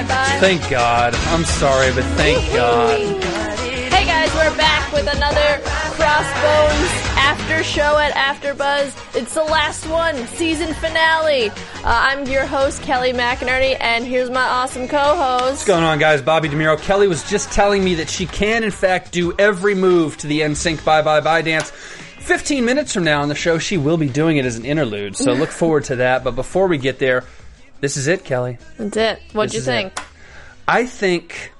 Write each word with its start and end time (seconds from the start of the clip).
Bye, 0.00 0.08
bye. 0.08 0.38
Thank 0.40 0.70
God. 0.70 1.14
I'm 1.14 1.44
sorry, 1.44 1.92
but 1.92 2.04
thank 2.16 2.38
God. 2.54 2.98
Hey 3.92 4.06
guys, 4.06 4.32
we're 4.34 4.56
back 4.56 4.90
with 4.94 5.06
another 5.14 5.60
Crossbones 5.94 6.90
after 7.18 7.62
show 7.62 7.98
at 7.98 8.14
AfterBuzz. 8.14 9.14
It's 9.14 9.34
the 9.34 9.44
last 9.44 9.86
one, 9.88 10.16
season 10.28 10.72
finale. 10.72 11.50
Uh, 11.50 11.54
I'm 11.84 12.26
your 12.26 12.46
host 12.46 12.82
Kelly 12.82 13.12
McInerney, 13.12 13.76
and 13.78 14.06
here's 14.06 14.30
my 14.30 14.42
awesome 14.42 14.88
co-host. 14.88 15.42
What's 15.42 15.64
going 15.66 15.84
on, 15.84 15.98
guys? 15.98 16.22
Bobby 16.22 16.48
DeMuro. 16.48 16.80
Kelly 16.80 17.06
was 17.06 17.28
just 17.28 17.52
telling 17.52 17.84
me 17.84 17.96
that 17.96 18.08
she 18.08 18.24
can, 18.24 18.64
in 18.64 18.70
fact, 18.70 19.12
do 19.12 19.34
every 19.38 19.74
move 19.74 20.16
to 20.18 20.26
the 20.26 20.40
NSYNC 20.40 20.82
Bye 20.82 21.02
Bye 21.02 21.20
Bye 21.20 21.42
dance. 21.42 21.70
15 22.20 22.64
minutes 22.64 22.94
from 22.94 23.04
now 23.04 23.20
on 23.20 23.28
the 23.28 23.34
show, 23.34 23.58
she 23.58 23.76
will 23.76 23.98
be 23.98 24.08
doing 24.08 24.38
it 24.38 24.46
as 24.46 24.56
an 24.56 24.64
interlude, 24.64 25.14
so 25.16 25.32
look 25.34 25.50
forward 25.50 25.84
to 25.84 25.96
that. 25.96 26.24
But 26.24 26.36
before 26.36 26.68
we 26.68 26.78
get 26.78 26.98
there, 26.98 27.24
this 27.80 27.96
is 27.96 28.06
it, 28.06 28.24
Kelly. 28.24 28.58
That's 28.78 28.96
it. 28.96 29.20
What'd 29.32 29.50
This 29.50 29.56
you 29.56 29.62
think? 29.62 29.92
it. 29.98 30.04
I 30.68 30.86
think. 30.86 31.52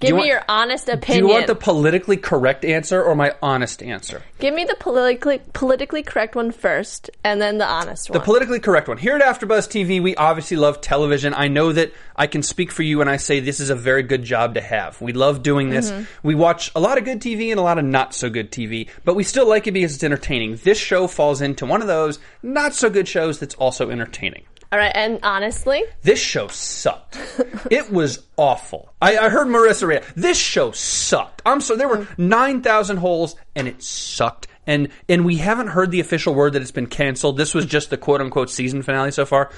Give 0.00 0.08
you 0.08 0.14
me 0.16 0.20
want- 0.22 0.28
your 0.28 0.42
honest 0.48 0.88
opinion. 0.88 1.24
Do 1.24 1.28
you 1.28 1.34
want 1.34 1.46
the 1.46 1.54
politically 1.54 2.16
correct 2.16 2.64
answer 2.64 3.02
or 3.02 3.14
my 3.14 3.32
honest 3.40 3.80
answer? 3.82 4.22
Give 4.38 4.52
me 4.52 4.64
the 4.64 4.74
politically 4.78 5.40
politically 5.54 6.02
correct 6.02 6.34
one 6.34 6.50
first, 6.50 7.10
and 7.22 7.40
then 7.40 7.58
the 7.58 7.64
honest 7.64 8.08
The 8.08 8.12
one. 8.12 8.18
The 8.20 8.24
politically 8.24 8.58
correct 8.60 8.88
one. 8.88 8.98
Here 8.98 9.14
at 9.14 9.22
AfterBuzz 9.22 9.68
TV, 9.68 10.02
we 10.02 10.14
obviously 10.16 10.56
love 10.56 10.80
television. 10.80 11.32
I 11.32 11.46
know 11.48 11.72
that 11.72 11.92
I 12.16 12.26
can 12.26 12.42
speak 12.42 12.70
for 12.72 12.82
you 12.82 12.98
when 12.98 13.08
I 13.08 13.16
say 13.16 13.40
this 13.40 13.60
is 13.60 13.70
a 13.70 13.76
very 13.76 14.02
good 14.02 14.24
job 14.24 14.54
to 14.54 14.60
have. 14.60 15.00
We 15.00 15.12
love 15.12 15.42
doing 15.42 15.70
this. 15.70 15.90
Mm-hmm. 15.90 16.04
We 16.26 16.34
watch 16.34 16.70
a 16.74 16.80
lot 16.80 16.98
of 16.98 17.04
good 17.04 17.20
TV 17.20 17.50
and 17.50 17.58
a 17.60 17.62
lot 17.62 17.78
of 17.78 17.84
not 17.84 18.14
so 18.14 18.28
good 18.28 18.50
TV, 18.50 18.88
but 19.04 19.14
we 19.14 19.22
still 19.22 19.48
like 19.48 19.68
it 19.68 19.72
because 19.72 19.94
it's 19.94 20.04
entertaining. 20.04 20.56
This 20.56 20.76
show 20.78 21.06
falls 21.06 21.40
into 21.40 21.64
one 21.66 21.80
of 21.80 21.86
those 21.86 22.18
not 22.42 22.74
so 22.74 22.90
good 22.90 23.08
shows 23.08 23.38
that's 23.38 23.54
also 23.54 23.90
entertaining. 23.90 24.42
All 24.74 24.80
right, 24.80 24.90
and 24.92 25.20
honestly, 25.22 25.84
This 26.02 26.18
show 26.18 26.48
sucked. 26.48 27.16
it 27.70 27.92
was 27.92 28.26
awful. 28.36 28.92
I, 29.00 29.16
I 29.16 29.28
heard 29.28 29.46
Marissa 29.46 29.86
react. 29.86 30.12
This 30.16 30.36
show 30.36 30.72
sucked. 30.72 31.42
I'm 31.46 31.60
sorry. 31.60 31.78
There 31.78 31.86
were 31.86 32.08
nine 32.18 32.60
thousand 32.60 32.96
holes, 32.96 33.36
and 33.54 33.68
it 33.68 33.84
sucked. 33.84 34.48
And 34.66 34.88
and 35.08 35.24
we 35.24 35.36
haven't 35.36 35.68
heard 35.68 35.92
the 35.92 36.00
official 36.00 36.34
word 36.34 36.54
that 36.54 36.62
it's 36.62 36.72
been 36.72 36.88
canceled. 36.88 37.36
This 37.36 37.54
was 37.54 37.66
just 37.66 37.90
the 37.90 37.96
quote 37.96 38.20
unquote 38.20 38.50
season 38.50 38.82
finale 38.82 39.12
so 39.12 39.24
far. 39.24 39.52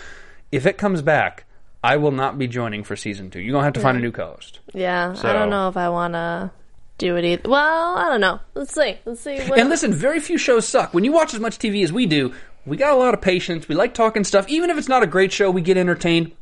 If 0.52 0.66
it 0.66 0.76
comes 0.76 1.00
back, 1.00 1.46
I 1.82 1.96
will 1.96 2.10
not 2.12 2.36
be 2.36 2.46
joining 2.46 2.84
for 2.84 2.94
season 2.94 3.30
two. 3.30 3.40
You're 3.40 3.52
gonna 3.52 3.64
have 3.64 3.72
to 3.72 3.80
find 3.80 3.96
a 3.96 4.00
new 4.00 4.12
co-host. 4.12 4.60
yeah, 4.74 5.14
So- 5.14 5.30
I 5.30 5.32
don't 5.32 5.48
know 5.48 5.70
if 5.70 5.78
I 5.78 5.88
want 5.88 6.12
to 6.12 6.50
do 6.98 7.16
it 7.16 7.24
either. 7.24 7.48
Well, 7.48 7.96
I 7.96 8.10
don't 8.10 8.20
know. 8.20 8.38
Let's 8.52 8.74
see. 8.74 8.98
Let's 9.06 9.22
see. 9.22 9.38
What 9.48 9.58
And 9.58 9.70
listen, 9.70 9.94
very 9.94 10.20
few 10.20 10.36
shows 10.36 10.68
suck. 10.68 10.92
When 10.92 11.04
you 11.04 11.12
watch 11.12 11.32
as 11.32 11.40
much 11.40 11.58
TV 11.58 11.82
as 11.84 11.90
we 11.90 12.04
do, 12.04 12.34
we 12.66 12.76
got 12.76 12.92
a 12.92 12.96
lot 12.96 13.14
of 13.14 13.20
patience. 13.20 13.68
We 13.68 13.74
like 13.74 13.94
talking 13.94 14.24
stuff. 14.24 14.48
Even 14.48 14.70
if 14.70 14.78
it's 14.78 14.88
not 14.88 15.02
a 15.02 15.06
great 15.06 15.32
show, 15.32 15.50
we 15.50 15.60
get 15.62 15.76
entertained. 15.76 16.32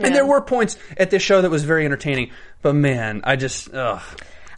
And 0.00 0.12
there 0.14 0.26
were 0.26 0.40
points 0.40 0.76
at 0.96 1.10
this 1.10 1.22
show 1.22 1.40
that 1.42 1.50
was 1.50 1.62
very 1.62 1.84
entertaining. 1.84 2.30
But 2.62 2.74
man, 2.74 3.20
I 3.24 3.36
just 3.36 3.72
ugh. 3.72 4.02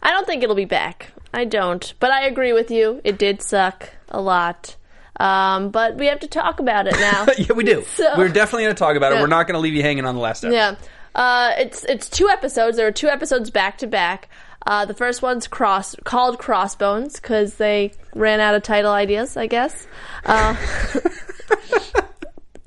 I 0.01 0.11
don't 0.11 0.25
think 0.25 0.41
it'll 0.43 0.55
be 0.55 0.65
back. 0.65 1.11
I 1.33 1.45
don't. 1.45 1.93
But 1.99 2.11
I 2.11 2.25
agree 2.25 2.53
with 2.53 2.71
you. 2.71 3.01
It 3.03 3.19
did 3.19 3.41
suck 3.43 3.89
a 4.09 4.19
lot. 4.21 4.75
Um, 5.19 5.69
but 5.69 5.95
we 5.97 6.05
have 6.07 6.19
to 6.21 6.27
talk 6.27 6.59
about 6.59 6.87
it 6.87 6.93
now. 6.93 7.25
yeah, 7.37 7.53
we 7.53 7.63
do. 7.63 7.81
So- 7.87 8.13
We're 8.17 8.29
definitely 8.29 8.63
going 8.63 8.75
to 8.75 8.79
talk 8.79 8.95
about 8.95 9.11
it. 9.11 9.15
Yeah. 9.15 9.21
We're 9.21 9.27
not 9.27 9.47
going 9.47 9.55
to 9.55 9.59
leave 9.59 9.73
you 9.73 9.81
hanging 9.83 10.05
on 10.05 10.15
the 10.15 10.21
last 10.21 10.43
episode. 10.43 10.55
yeah. 10.55 10.75
Uh, 11.15 11.51
it's 11.57 11.83
it's 11.85 12.07
two 12.09 12.29
episodes. 12.29 12.77
There 12.77 12.85
were 12.85 12.91
two 12.91 13.07
episodes 13.09 13.49
back 13.49 13.79
to 13.79 13.87
back. 13.87 14.29
Uh, 14.67 14.83
the 14.83 14.93
first 14.93 15.21
one's 15.21 15.47
cross 15.47 15.95
called 16.03 16.37
Crossbones 16.37 17.21
because 17.21 17.55
they 17.55 17.93
ran 18.13 18.41
out 18.41 18.53
of 18.53 18.63
title 18.63 18.91
ideas, 18.91 19.37
I 19.37 19.47
guess. 19.47 19.87
Uh, 20.25 20.55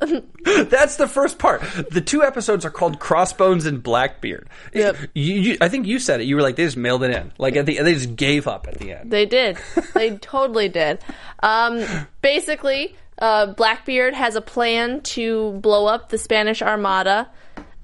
That's 0.43 0.97
the 0.97 1.06
first 1.06 1.39
part. 1.39 1.60
The 1.91 2.00
two 2.00 2.22
episodes 2.22 2.65
are 2.65 2.71
called 2.71 2.99
Crossbones 2.99 3.66
and 3.66 3.83
Blackbeard. 3.83 4.49
Yep. 4.72 4.97
You, 5.15 5.34
you, 5.34 5.56
I 5.60 5.69
think 5.69 5.87
you 5.87 5.99
said 5.99 6.22
it. 6.22 6.25
You 6.25 6.37
were 6.37 6.43
like, 6.43 6.56
they 6.56 6.65
just 6.65 6.78
mailed 6.78 7.03
it 7.03 7.10
in. 7.10 7.33
Like 7.37 7.56
at 7.56 7.66
the, 7.66 7.78
they 7.83 7.93
just 7.93 8.16
gave 8.16 8.49
up 8.49 8.66
at 8.66 8.78
the 8.78 8.93
end. 8.93 9.10
They 9.10 9.27
did. 9.27 9.59
They 9.93 10.16
totally 10.22 10.71
did. 10.71 11.00
Um, 11.43 11.84
basically, 12.22 12.97
uh, 13.19 13.53
Blackbeard 13.53 14.15
has 14.15 14.37
a 14.37 14.41
plan 14.41 15.03
to 15.03 15.53
blow 15.60 15.84
up 15.84 16.09
the 16.09 16.16
Spanish 16.16 16.62
Armada 16.62 17.28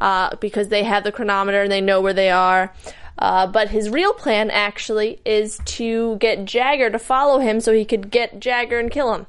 uh, 0.00 0.34
because 0.36 0.68
they 0.68 0.84
have 0.84 1.04
the 1.04 1.12
chronometer 1.12 1.60
and 1.60 1.70
they 1.70 1.82
know 1.82 2.00
where 2.00 2.14
they 2.14 2.30
are. 2.30 2.72
Uh, 3.18 3.46
but 3.46 3.70
his 3.70 3.88
real 3.88 4.12
plan 4.12 4.50
actually 4.50 5.20
is 5.24 5.58
to 5.64 6.16
get 6.16 6.44
Jagger 6.44 6.90
to 6.90 6.98
follow 6.98 7.38
him 7.38 7.60
so 7.60 7.72
he 7.72 7.84
could 7.84 8.10
get 8.10 8.40
Jagger 8.40 8.78
and 8.78 8.90
kill 8.90 9.14
him. 9.14 9.26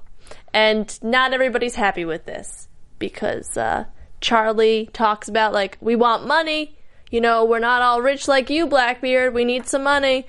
And 0.53 0.97
not 1.01 1.33
everybody's 1.33 1.75
happy 1.75 2.03
with 2.03 2.25
this 2.25 2.67
because 2.99 3.55
uh, 3.57 3.85
Charlie 4.21 4.89
talks 4.91 5.29
about 5.29 5.53
like 5.53 5.77
we 5.79 5.95
want 5.95 6.27
money. 6.27 6.75
You 7.09 7.21
know, 7.21 7.45
we're 7.45 7.59
not 7.59 7.81
all 7.81 8.01
rich 8.01 8.27
like 8.27 8.49
you, 8.49 8.67
Blackbeard. 8.67 9.33
We 9.33 9.45
need 9.45 9.67
some 9.67 9.83
money. 9.83 10.25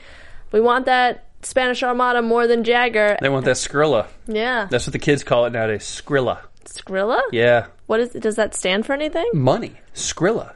We 0.53 0.61
want 0.61 0.87
that 0.87 1.27
Spanish 1.43 1.83
Armada 1.83 2.23
more 2.23 2.47
than 2.47 2.63
Jagger. 2.63 3.17
They 3.21 3.29
want 3.29 3.45
that 3.47 3.57
Skrilla. 3.57 4.07
Yeah, 4.27 4.69
That's 4.71 4.87
what 4.87 4.93
the 4.93 4.99
kids 4.99 5.25
call 5.25 5.47
it 5.47 5.53
nowadays. 5.53 5.83
Skrilla. 5.83 6.39
Skrilla. 6.65 7.21
Yeah. 7.33 7.67
What 7.87 8.01
is? 8.01 8.11
Does 8.11 8.37
that 8.37 8.55
stand 8.55 8.87
for 8.87 8.93
anything? 8.93 9.29
Money. 9.33 9.73
Skrilla. 9.95 10.55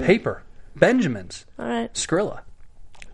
Paper. 0.00 0.42
Benjamins. 0.78 1.46
All 1.58 1.66
right. 1.66 1.92
Skrilla. 1.94 2.40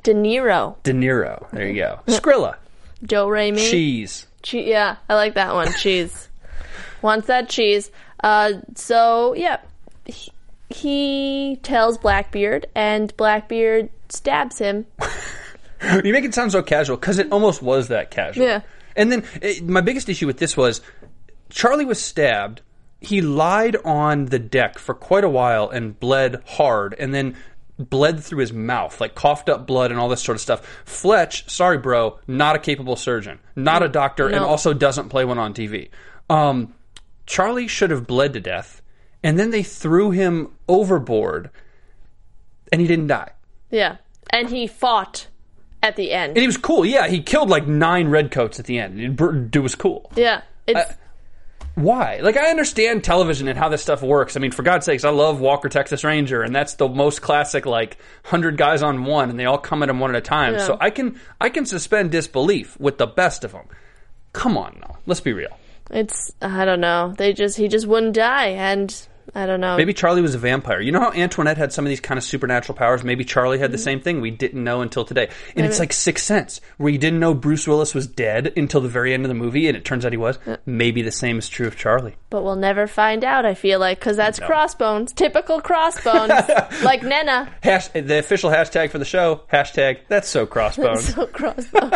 De 0.03 0.15
Niro. 0.15 0.77
De 0.83 0.93
Niro. 0.93 1.51
There 1.51 1.67
you 1.67 1.75
go. 1.83 2.01
Skrilla. 2.07 2.57
Joe 3.05 3.27
Raimi. 3.27 3.71
Cheese. 3.71 4.27
Che- 4.43 4.69
yeah, 4.69 4.97
I 5.09 5.15
like 5.15 5.35
that 5.35 5.55
one. 5.55 5.73
Cheese. 5.75 6.29
Wants 7.03 7.27
that 7.27 7.49
cheese. 7.49 7.91
Uh, 8.23 8.55
so 8.75 9.35
yeah, 9.35 9.59
he, 10.07 10.33
he 10.71 11.59
tells 11.63 11.99
Blackbeard, 11.99 12.67
and 12.75 13.15
Blackbeard 13.17 13.91
stabs 14.09 14.59
him. 14.59 14.87
You 16.03 16.15
make 16.15 16.25
it 16.25 16.35
sound 16.35 16.51
so 16.51 16.63
casual 16.63 16.97
because 16.97 17.19
it 17.19 17.31
almost 17.31 17.61
was 17.61 17.89
that 17.89 18.11
casual. 18.11 18.47
Yeah. 18.47 18.61
And 18.97 19.13
then 19.13 19.23
it, 19.43 19.63
my 19.65 19.83
biggest 19.83 20.09
issue 20.09 20.27
with 20.27 20.39
this 20.39 20.57
was 20.57 20.81
Charlie 21.51 21.85
was 21.85 22.01
stabbed. 22.01 22.63
He 23.01 23.21
lied 23.21 23.77
on 23.85 24.27
the 24.27 24.39
deck 24.39 24.79
for 24.79 24.95
quite 24.95 25.25
a 25.25 25.29
while 25.29 25.69
and 25.69 26.01
bled 26.01 26.43
hard, 26.47 26.95
and 26.99 27.13
then 27.13 27.37
bled 27.79 28.23
through 28.23 28.39
his 28.39 28.53
mouth, 28.53 29.01
like 29.01 29.15
coughed 29.15 29.49
up 29.49 29.67
blood 29.67 29.91
and 29.91 29.99
all 29.99 30.09
this 30.09 30.23
sort 30.23 30.37
of 30.37 30.41
stuff. 30.43 30.65
Fletch, 30.85 31.49
sorry, 31.51 31.79
bro, 31.79 32.19
not 32.27 32.57
a 32.57 32.59
capable 32.59 32.97
surgeon, 32.97 33.41
not 33.57 33.83
a 33.83 33.89
doctor, 33.89 34.29
and 34.29 34.39
also 34.39 34.73
doesn't 34.73 35.09
play 35.09 35.25
one 35.25 35.39
on 35.39 35.55
TV. 35.55 35.91
Um, 36.31 36.75
Charlie 37.27 37.69
should 37.69 37.91
have 37.91 38.07
bled 38.07 38.33
to 38.35 38.41
death, 38.41 38.81
and 39.23 39.39
then 39.39 39.51
they 39.51 39.63
threw 39.63 40.11
him 40.11 40.53
overboard, 40.69 41.51
and 42.71 42.81
he 42.81 42.87
didn't 42.87 43.09
die. 43.09 43.33
Yeah, 43.71 43.97
and 44.31 44.49
he 44.51 44.67
fought 44.67 45.27
at 45.83 45.97
the 45.97 46.13
end. 46.13 46.31
And 46.31 46.39
he 46.39 46.47
was 46.47 46.57
cool. 46.57 46.87
Yeah, 46.87 47.09
he 47.09 47.21
killed 47.23 47.51
like 47.51 47.67
nine 47.67 48.09
redcoats 48.09 48.59
at 48.61 48.67
the 48.67 48.79
end. 48.79 49.21
It, 49.21 49.59
was 49.61 49.75
cool. 49.75 50.11
yeah, 50.15 50.43
it's 50.67 50.79
Uh, 50.79 50.95
Why? 51.75 52.21
Like, 52.23 52.37
I 52.37 52.51
understand 52.51 53.03
television 53.03 53.49
and 53.49 53.59
how 53.59 53.69
this 53.69 53.83
stuff 53.83 54.01
works. 54.01 54.37
I 54.37 54.41
mean, 54.41 54.53
for 54.53 54.63
God's 54.63 54.87
sakes, 54.87 55.05
I 55.05 55.11
love 55.11 55.41
Walker 55.41 55.69
Texas 55.69 56.05
Ranger, 56.05 56.43
and 56.43 56.55
that's 56.55 56.75
the 56.75 56.89
most 56.89 57.21
classic, 57.21 57.67
like, 57.67 57.99
hundred 58.25 58.57
guys 58.57 58.83
on 58.83 59.05
one, 59.05 59.29
and 59.29 59.39
they 59.39 59.45
all 59.45 59.59
come 59.59 59.83
at 59.83 59.89
him 59.89 59.99
one 59.99 60.11
at 60.11 60.17
a 60.17 60.21
time. 60.21 60.55
Yeah. 60.55 60.67
So 60.67 60.79
I 60.81 60.91
can 60.91 61.21
I 61.41 61.49
can 61.49 61.67
suspend 61.67 62.13
disbelief 62.13 62.79
with 62.79 62.99
the 62.99 63.07
best 63.07 63.43
of 63.43 63.53
them. 63.53 63.67
Come 64.33 64.57
on, 64.57 64.79
now, 64.81 64.99
let's 65.07 65.21
be 65.21 65.33
real. 65.33 65.57
it's 65.91 66.33
I 66.41 66.65
don't 66.65 66.81
know. 66.81 67.15
They 67.17 67.33
just 67.33 67.57
he 67.57 67.67
just 67.67 67.87
wouldn't 67.87 68.15
die, 68.15 68.49
and 68.49 68.95
I 69.35 69.47
don't 69.47 69.61
know. 69.61 69.77
Maybe 69.77 69.93
Charlie 69.93 70.23
was 70.23 70.35
a 70.35 70.39
vampire. 70.39 70.81
You 70.81 70.93
know 70.93 71.01
how 71.01 71.13
Antoinette 71.13 71.57
had 71.57 71.73
some 71.73 71.85
of 71.85 71.89
these 71.89 72.01
kind 72.01 72.19
of 72.19 72.25
supernatural 72.25 72.77
powers? 72.77 73.05
Maybe 73.05 73.25
Charlie 73.25 73.59
had 73.59 73.71
the 73.73 73.77
mm-hmm. 73.77 73.85
same 73.85 74.01
thing. 74.01 74.21
We 74.21 74.31
didn't 74.31 74.63
know 74.63 74.81
until 74.81 75.05
today. 75.05 75.31
And 75.57 75.65
it's 75.65 75.79
like 75.79 75.93
Sixth 75.93 76.25
Sense, 76.25 76.61
where 76.77 76.91
you 76.91 76.99
didn't 76.99 77.21
know 77.21 77.35
Bruce 77.35 77.67
Willis 77.67 77.95
was 77.95 78.07
dead 78.07 78.53
until 78.57 78.81
the 78.81 78.89
very 78.89 79.15
end 79.15 79.25
of 79.25 79.29
the 79.29 79.35
movie, 79.35 79.69
and 79.69 79.77
it 79.77 79.85
turns 79.85 80.05
out 80.05 80.13
he 80.13 80.19
was. 80.19 80.39
Maybe 80.67 81.03
the 81.03 81.13
same 81.13 81.39
is 81.39 81.49
true 81.49 81.67
of 81.67 81.77
Charlie. 81.77 82.17
But 82.31 82.43
we'll 82.43 82.57
never 82.57 82.87
find 82.87 83.25
out, 83.25 83.47
I 83.47 83.55
feel 83.55 83.79
like, 83.79 83.99
because 83.99 84.17
that's 84.17 84.39
crossbones. 84.39 85.13
Typical 85.13 85.61
crossbones. 85.61 86.33
like 86.83 87.03
Nena. 87.03 87.53
Hash, 87.63 87.89
the 87.89 88.19
official 88.19 88.51
hashtag 88.51 88.91
for 88.91 88.99
the 88.99 89.05
show, 89.05 89.43
hashtag, 89.53 90.01
that's 90.09 90.29
so 90.29 90.47
crossbones. 90.55 91.15
So 91.15 91.27
crossbones. 91.27 91.95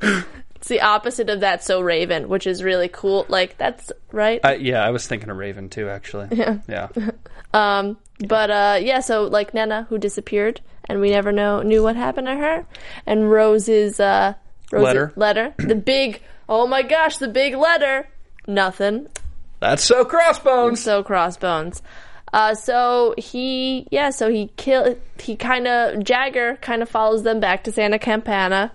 it's 0.64 0.70
the 0.70 0.80
opposite 0.80 1.28
of 1.28 1.40
that 1.40 1.62
so 1.62 1.82
Raven, 1.82 2.26
which 2.30 2.46
is 2.46 2.62
really 2.62 2.88
cool. 2.88 3.26
Like, 3.28 3.58
that's 3.58 3.92
right. 4.12 4.40
I, 4.42 4.54
yeah, 4.54 4.82
I 4.82 4.92
was 4.92 5.06
thinking 5.06 5.28
of 5.28 5.36
Raven 5.36 5.68
too, 5.68 5.90
actually. 5.90 6.28
Yeah. 6.32 6.58
Yeah. 6.66 6.88
Um, 7.52 7.98
but 8.18 8.50
uh, 8.50 8.80
yeah, 8.82 8.98
so 8.98 9.26
like 9.26 9.54
Nana, 9.54 9.86
who 9.88 9.96
disappeared, 9.96 10.60
and 10.88 11.00
we 11.00 11.10
never 11.10 11.30
know 11.30 11.62
knew 11.62 11.84
what 11.84 11.94
happened 11.94 12.26
to 12.26 12.34
her, 12.34 12.66
and 13.06 13.30
Rose's 13.30 14.00
uh, 14.00 14.34
Rose's 14.72 14.82
Letter. 14.82 15.12
letter, 15.14 15.54
the 15.58 15.76
big, 15.76 16.20
oh 16.48 16.66
my 16.66 16.82
gosh, 16.82 17.18
the 17.18 17.28
big 17.28 17.54
letter, 17.54 18.08
nothing. 18.48 19.06
That's 19.60 19.84
so 19.84 20.04
crossbones. 20.04 20.82
So 20.82 21.04
crossbones. 21.04 21.80
Uh, 22.32 22.56
so 22.56 23.14
he, 23.18 23.86
yeah, 23.92 24.10
so 24.10 24.28
he 24.28 24.50
kill, 24.56 24.96
he 25.20 25.36
kind 25.36 25.68
of 25.68 26.02
Jagger 26.02 26.56
kind 26.56 26.82
of 26.82 26.88
follows 26.88 27.22
them 27.22 27.38
back 27.38 27.62
to 27.64 27.70
Santa 27.70 28.00
Campana, 28.00 28.72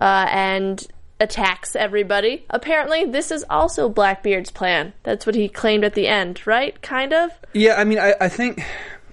uh, 0.00 0.28
and 0.30 0.86
attacks 1.20 1.74
everybody. 1.74 2.44
Apparently, 2.50 3.04
this 3.04 3.30
is 3.30 3.44
also 3.48 3.88
Blackbeard's 3.88 4.50
plan. 4.50 4.92
That's 5.02 5.26
what 5.26 5.34
he 5.34 5.48
claimed 5.48 5.84
at 5.84 5.94
the 5.94 6.08
end, 6.08 6.46
right? 6.46 6.80
Kind 6.82 7.12
of. 7.12 7.30
Yeah, 7.52 7.74
I 7.76 7.84
mean, 7.84 7.98
I, 7.98 8.14
I 8.20 8.28
think 8.28 8.62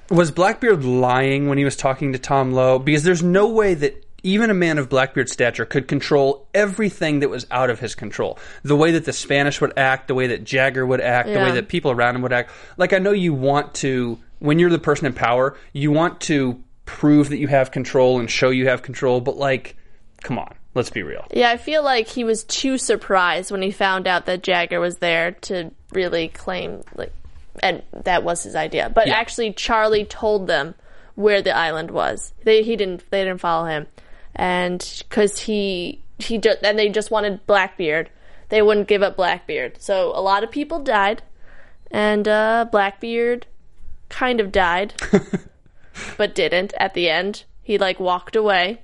was 0.10 0.32
Blackbeard 0.32 0.84
lying 0.84 1.48
when 1.48 1.58
he 1.58 1.64
was 1.64 1.76
talking 1.76 2.14
to 2.14 2.20
Tom 2.20 2.52
Lowe? 2.52 2.80
Because 2.80 3.04
there's 3.04 3.24
no 3.24 3.48
way 3.48 3.74
that 3.74 4.06
even 4.24 4.50
a 4.50 4.54
man 4.54 4.78
of 4.78 4.90
Blackbeard's 4.90 5.34
stature 5.34 5.66
could 5.66 5.88
control 5.88 6.48
everything 6.54 7.20
that 7.20 7.30
was 7.30 7.46
out 7.52 7.70
of 7.70 7.80
his 7.80 7.94
control. 7.94 8.40
The 8.64 8.76
way 8.76 8.92
that 8.92 9.04
the 9.04 9.12
Spanish 9.12 9.60
would 9.60 9.74
act, 9.78 10.08
the 10.08 10.16
way 10.16 10.28
that 10.28 10.46
Jagger 10.46 10.86
would 10.86 11.02
act, 11.02 11.28
the 11.28 11.40
way 11.40 11.52
that 11.52 11.68
people 11.68 11.92
around 11.92 12.16
him 12.16 12.22
would 12.22 12.32
act. 12.32 12.52
Like, 12.78 12.94
I 12.94 13.00
know 13.00 13.12
you 13.12 13.34
want 13.34 13.74
to, 13.76 14.18
when 14.40 14.60
you're 14.60 14.70
the 14.70 14.80
person 14.80 15.08
in 15.08 15.14
power, 15.14 15.58
you 15.74 15.92
want 15.92 16.22
to 16.22 16.64
prove 16.86 17.30
that 17.30 17.38
you 17.38 17.48
have 17.48 17.72
control 17.72 18.20
and 18.20 18.30
show 18.30 18.50
you 18.50 18.68
have 18.68 18.82
control, 18.82 19.20
but 19.20 19.36
like, 19.36 19.76
come 20.22 20.40
on, 20.40 20.54
let's 20.76 20.90
be 20.90 21.04
real. 21.04 21.26
Yeah, 21.34 21.50
I 21.50 21.58
feel 21.58 21.84
like 21.84 22.08
he 22.08 22.24
was 22.24 22.44
too 22.44 22.78
surprised 22.78 23.52
when 23.52 23.62
he 23.62 23.72
found 23.72 24.08
out 24.08 24.26
that 24.26 24.44
Jagger 24.44 24.80
was 24.80 24.98
there 24.98 25.32
to 25.44 25.72
really 25.92 26.28
claim 26.30 26.82
like 26.96 27.12
and 27.62 27.84
that 28.04 28.24
was 28.24 28.44
his 28.44 28.56
idea. 28.56 28.90
But 28.94 29.08
Yeah. 29.08 29.14
actually 29.16 29.54
Charlie 29.54 30.06
told 30.06 30.48
them 30.48 30.74
where 31.16 31.42
the 31.42 31.56
island 31.56 31.92
was. 31.92 32.34
They 32.44 32.64
he 32.64 32.76
didn't 32.76 33.04
they 33.12 33.24
didn't 33.24 33.42
follow 33.42 33.66
him. 33.66 33.88
And 34.36 35.04
cuz 35.10 35.40
he 35.42 36.02
he 36.20 36.38
ju- 36.40 36.56
and 36.64 36.78
they 36.80 36.90
just 36.90 37.12
wanted 37.12 37.46
Blackbeard. 37.46 38.10
They 38.50 38.62
wouldn't 38.62 38.88
give 38.88 39.04
up 39.04 39.16
Blackbeard. 39.16 39.82
So 39.82 40.12
a 40.16 40.22
lot 40.22 40.44
of 40.44 40.50
people 40.52 40.80
died 40.80 41.22
and 41.92 42.28
uh 42.28 42.66
Blackbeard 42.72 43.46
kind 44.10 44.40
of 44.40 44.52
died 44.52 44.94
but 46.18 46.36
didn't 46.36 46.74
at 46.78 46.94
the 46.94 47.10
end. 47.10 47.44
He 47.62 47.78
like 47.78 48.00
walked 48.00 48.36
away. 48.36 48.82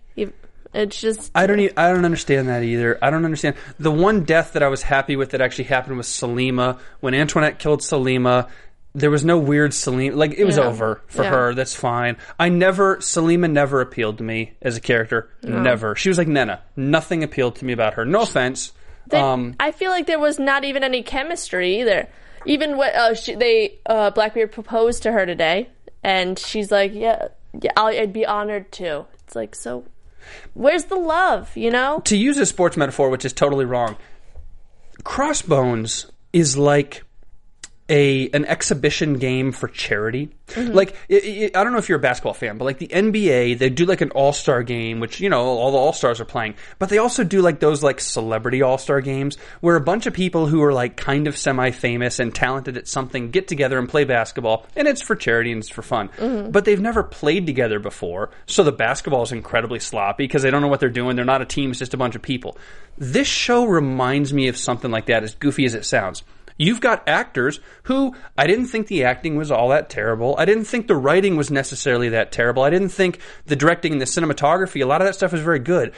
It's 0.73 0.99
just 1.01 1.31
I 1.33 1.47
don't. 1.47 1.59
E- 1.59 1.71
I 1.75 1.91
don't 1.91 2.05
understand 2.05 2.47
that 2.47 2.63
either. 2.63 2.97
I 3.01 3.09
don't 3.09 3.25
understand 3.25 3.55
the 3.79 3.91
one 3.91 4.23
death 4.23 4.53
that 4.53 4.61
I 4.63 4.67
was 4.67 4.81
happy 4.83 5.15
with 5.15 5.31
that 5.31 5.41
actually 5.41 5.63
happened 5.65 5.97
was 5.97 6.07
Selima 6.07 6.79
when 6.99 7.13
Antoinette 7.13 7.57
killed 7.59 7.81
Selima. 7.81 8.49
There 8.95 9.09
was 9.11 9.23
no 9.25 9.37
weird 9.39 9.71
Selima. 9.71 10.15
Like 10.15 10.33
it 10.33 10.45
was 10.45 10.57
Yeah. 10.57 10.63
over 10.63 11.01
for 11.07 11.23
Yeah. 11.23 11.29
her. 11.31 11.53
That's 11.55 11.73
fine. 11.75 12.17
I 12.39 12.49
never 12.49 12.97
Selima 12.97 13.49
never 13.49 13.81
appealed 13.81 14.17
to 14.19 14.23
me 14.23 14.53
as 14.61 14.77
a 14.77 14.81
character. 14.81 15.29
Never. 15.43 15.95
She 15.95 16.09
was 16.09 16.17
like 16.17 16.27
Nena. 16.27 16.61
Nothing 16.75 17.23
appealed 17.23 17.55
to 17.57 17.65
me 17.65 17.73
about 17.73 17.95
her. 17.95 18.05
No 18.05 18.21
offense. 18.21 18.71
They, 19.07 19.17
um, 19.19 19.55
I 19.59 19.71
feel 19.71 19.89
like 19.91 20.05
there 20.05 20.19
was 20.19 20.37
not 20.37 20.65
even 20.65 20.83
any 20.83 21.01
chemistry 21.01 21.81
either. 21.81 22.07
Even 22.45 22.77
what 22.77 22.93
uh, 22.95 23.15
she, 23.15 23.33
they 23.35 23.79
uh, 23.87 24.11
Blackbeard 24.11 24.51
proposed 24.51 25.03
to 25.03 25.11
her 25.11 25.25
today, 25.25 25.69
and 26.03 26.37
she's 26.39 26.71
like, 26.71 26.93
"Yeah, 26.93 27.29
yeah, 27.59 27.71
I'll, 27.75 27.87
I'd 27.87 28.13
be 28.13 28.25
honored 28.25 28.71
to." 28.73 29.05
It's 29.25 29.35
like, 29.35 29.55
so 29.55 29.83
where's 30.53 30.85
the 30.85 30.95
love? 30.95 31.55
You 31.55 31.71
know? 31.71 32.01
to 32.05 32.17
use 32.17 32.37
a 32.37 32.45
sports 32.45 32.77
metaphor, 32.77 33.09
which 33.09 33.25
is 33.25 33.33
totally 33.33 33.65
wrong, 33.65 33.97
Crossbones 35.03 36.11
is 36.33 36.57
like 36.57 37.03
a 37.89 38.29
an 38.29 38.45
exhibition 38.45 39.15
game 39.15 39.51
for 39.51 39.67
charity. 39.67 40.29
Mm-hmm. 40.47 40.73
Like 40.73 40.95
i 41.09 41.49
i 41.55 41.59
I 41.59 41.63
don't 41.63 41.73
know 41.73 41.79
if 41.79 41.89
you're 41.89 41.97
a 41.97 42.01
basketball 42.01 42.33
fan, 42.33 42.57
but 42.57 42.65
like 42.65 42.77
the 42.77 42.87
NBA, 42.87 43.57
they 43.57 43.69
do 43.69 43.85
like 43.85 44.01
an 44.01 44.11
All 44.11 44.31
Star 44.31 44.63
game, 44.63 44.99
which 44.99 45.19
you 45.19 45.29
know 45.29 45.41
all 45.41 45.71
the 45.71 45.77
All 45.77 45.93
Stars 45.93 46.21
are 46.21 46.25
playing. 46.25 46.55
But 46.77 46.89
they 46.89 46.99
also 46.99 47.23
do 47.23 47.41
like 47.41 47.59
those 47.59 47.83
like 47.83 47.99
celebrity 47.99 48.61
All 48.61 48.77
Star 48.77 49.01
games 49.01 49.37
where 49.61 49.75
a 49.75 49.81
bunch 49.81 50.05
of 50.05 50.13
people 50.13 50.47
who 50.47 50.63
are 50.63 50.73
like 50.73 50.95
kind 50.95 51.27
of 51.27 51.37
semi 51.37 51.71
famous 51.71 52.19
and 52.19 52.33
talented 52.33 52.77
at 52.77 52.87
something 52.87 53.31
get 53.31 53.47
together 53.47 53.79
and 53.79 53.89
play 53.89 54.03
basketball, 54.03 54.65
and 54.75 54.87
it's 54.87 55.01
for 55.01 55.15
charity 55.15 55.51
and 55.51 55.59
it's 55.59 55.69
for 55.69 55.81
fun. 55.81 56.09
Mm-hmm. 56.09 56.51
But 56.51 56.65
they've 56.65 56.79
never 56.79 57.03
played 57.03 57.45
together 57.45 57.79
before, 57.79 58.29
so 58.45 58.63
the 58.63 58.71
basketball 58.71 59.23
is 59.23 59.31
incredibly 59.31 59.79
sloppy 59.79 60.23
because 60.23 60.43
they 60.43 60.51
don't 60.51 60.61
know 60.61 60.67
what 60.67 60.79
they're 60.79 60.89
doing. 60.89 61.15
They're 61.15 61.25
not 61.25 61.41
a 61.41 61.45
team; 61.45 61.71
it's 61.71 61.79
just 61.79 61.93
a 61.93 61.97
bunch 61.97 62.15
of 62.15 62.21
people. 62.21 62.57
This 62.97 63.27
show 63.27 63.65
reminds 63.65 64.33
me 64.33 64.47
of 64.47 64.57
something 64.57 64.91
like 64.91 65.07
that, 65.07 65.23
as 65.23 65.35
goofy 65.35 65.65
as 65.65 65.73
it 65.73 65.85
sounds. 65.85 66.23
You've 66.59 66.81
got 66.81 67.07
actors 67.07 67.61
who 67.83 68.13
I 68.37 68.45
didn't 68.45 68.67
think 68.67 68.87
the 68.87 69.05
acting 69.05 69.37
was 69.37 69.49
all 69.49 69.69
that 69.69 69.89
terrible. 69.89 70.35
I 70.37 70.43
didn't 70.43 70.65
think 70.65 70.87
the 70.87 70.95
writing 70.95 71.37
was 71.37 71.49
necessarily 71.49 72.09
that 72.09 72.33
terrible. 72.33 72.63
I 72.63 72.69
didn't 72.69 72.89
think 72.89 73.19
the 73.45 73.55
directing 73.55 73.93
and 73.93 74.01
the 74.01 74.05
cinematography, 74.05 74.83
a 74.83 74.85
lot 74.85 75.01
of 75.01 75.07
that 75.07 75.15
stuff 75.15 75.31
was 75.31 75.39
very 75.39 75.59
good. 75.59 75.93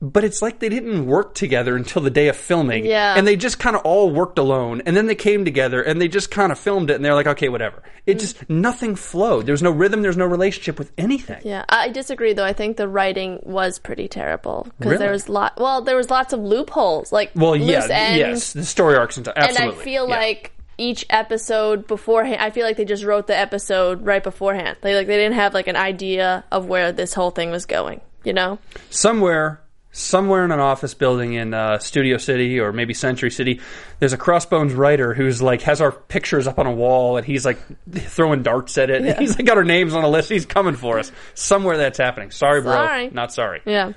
But 0.00 0.24
it's 0.24 0.42
like 0.42 0.58
they 0.58 0.68
didn't 0.68 1.06
work 1.06 1.34
together 1.34 1.74
until 1.74 2.02
the 2.02 2.10
day 2.10 2.28
of 2.28 2.36
filming. 2.36 2.84
Yeah. 2.84 3.14
And 3.16 3.26
they 3.26 3.34
just 3.34 3.58
kind 3.58 3.74
of 3.74 3.82
all 3.82 4.10
worked 4.10 4.38
alone. 4.38 4.82
And 4.84 4.94
then 4.94 5.06
they 5.06 5.14
came 5.14 5.44
together 5.44 5.82
and 5.82 6.00
they 6.00 6.08
just 6.08 6.30
kind 6.30 6.52
of 6.52 6.58
filmed 6.58 6.90
it 6.90 6.96
and 6.96 7.04
they're 7.04 7.14
like, 7.14 7.26
okay, 7.26 7.48
whatever. 7.48 7.82
It 8.04 8.18
mm. 8.18 8.20
just, 8.20 8.50
nothing 8.50 8.94
flowed. 8.94 9.46
There's 9.46 9.62
no 9.62 9.70
rhythm. 9.70 10.02
There's 10.02 10.16
no 10.16 10.26
relationship 10.26 10.78
with 10.78 10.92
anything. 10.98 11.40
Yeah, 11.44 11.64
I 11.68 11.88
disagree 11.88 12.34
though. 12.34 12.44
I 12.44 12.52
think 12.52 12.76
the 12.76 12.88
writing 12.88 13.40
was 13.42 13.78
pretty 13.78 14.06
terrible 14.06 14.66
because 14.78 14.92
Really? 14.92 14.98
there 14.98 15.12
was 15.12 15.28
lot. 15.30 15.54
Well, 15.58 15.80
there 15.80 15.96
was 15.96 16.10
lots 16.10 16.34
of 16.34 16.40
loopholes, 16.40 17.10
like 17.10 17.30
Well, 17.34 17.56
yeah, 17.56 17.86
ends, 17.90 18.18
yes. 18.18 18.52
The 18.52 18.64
story 18.64 18.96
arcs, 18.96 19.16
and 19.16 19.26
and. 19.34 19.56
I 19.56 19.70
feel 19.72 20.08
yeah. 20.08 20.16
like 20.16 20.52
each 20.78 21.06
episode 21.08 21.86
beforehand, 21.86 22.40
I 22.42 22.50
feel 22.50 22.66
like 22.66 22.76
they 22.76 22.84
just 22.84 23.04
wrote 23.04 23.26
the 23.26 23.36
episode 23.36 24.04
right 24.04 24.22
beforehand. 24.22 24.76
They 24.82 24.94
like 24.94 25.06
they 25.06 25.16
didn't 25.16 25.36
have 25.36 25.54
like 25.54 25.68
an 25.68 25.76
idea 25.76 26.44
of 26.52 26.66
where 26.66 26.92
this 26.92 27.14
whole 27.14 27.30
thing 27.30 27.50
was 27.50 27.66
going. 27.66 28.02
You 28.24 28.32
know? 28.32 28.58
somewhere 28.90 29.60
somewhere 29.96 30.44
in 30.44 30.52
an 30.52 30.60
office 30.60 30.92
building 30.92 31.32
in 31.32 31.54
uh, 31.54 31.78
studio 31.78 32.18
city 32.18 32.60
or 32.60 32.70
maybe 32.70 32.92
century 32.92 33.30
city 33.30 33.60
there's 33.98 34.12
a 34.12 34.18
crossbones 34.18 34.74
writer 34.74 35.14
who's 35.14 35.40
like 35.40 35.62
has 35.62 35.80
our 35.80 35.90
pictures 35.90 36.46
up 36.46 36.58
on 36.58 36.66
a 36.66 36.72
wall 36.72 37.16
and 37.16 37.26
he's 37.26 37.46
like 37.46 37.58
throwing 37.90 38.42
darts 38.42 38.76
at 38.76 38.90
it. 38.90 39.18
He's 39.18 39.36
like 39.36 39.46
got 39.46 39.56
our 39.56 39.64
names 39.64 39.94
on 39.94 40.04
a 40.04 40.08
list. 40.08 40.28
He's 40.28 40.44
coming 40.44 40.76
for 40.76 40.98
us. 40.98 41.10
Somewhere 41.34 41.78
that's 41.78 41.98
happening. 41.98 42.30
Sorry 42.30 42.60
bro. 42.60 42.72
Sorry. 42.72 43.10
not 43.10 43.32
sorry. 43.32 43.62
Yeah. 43.64 43.92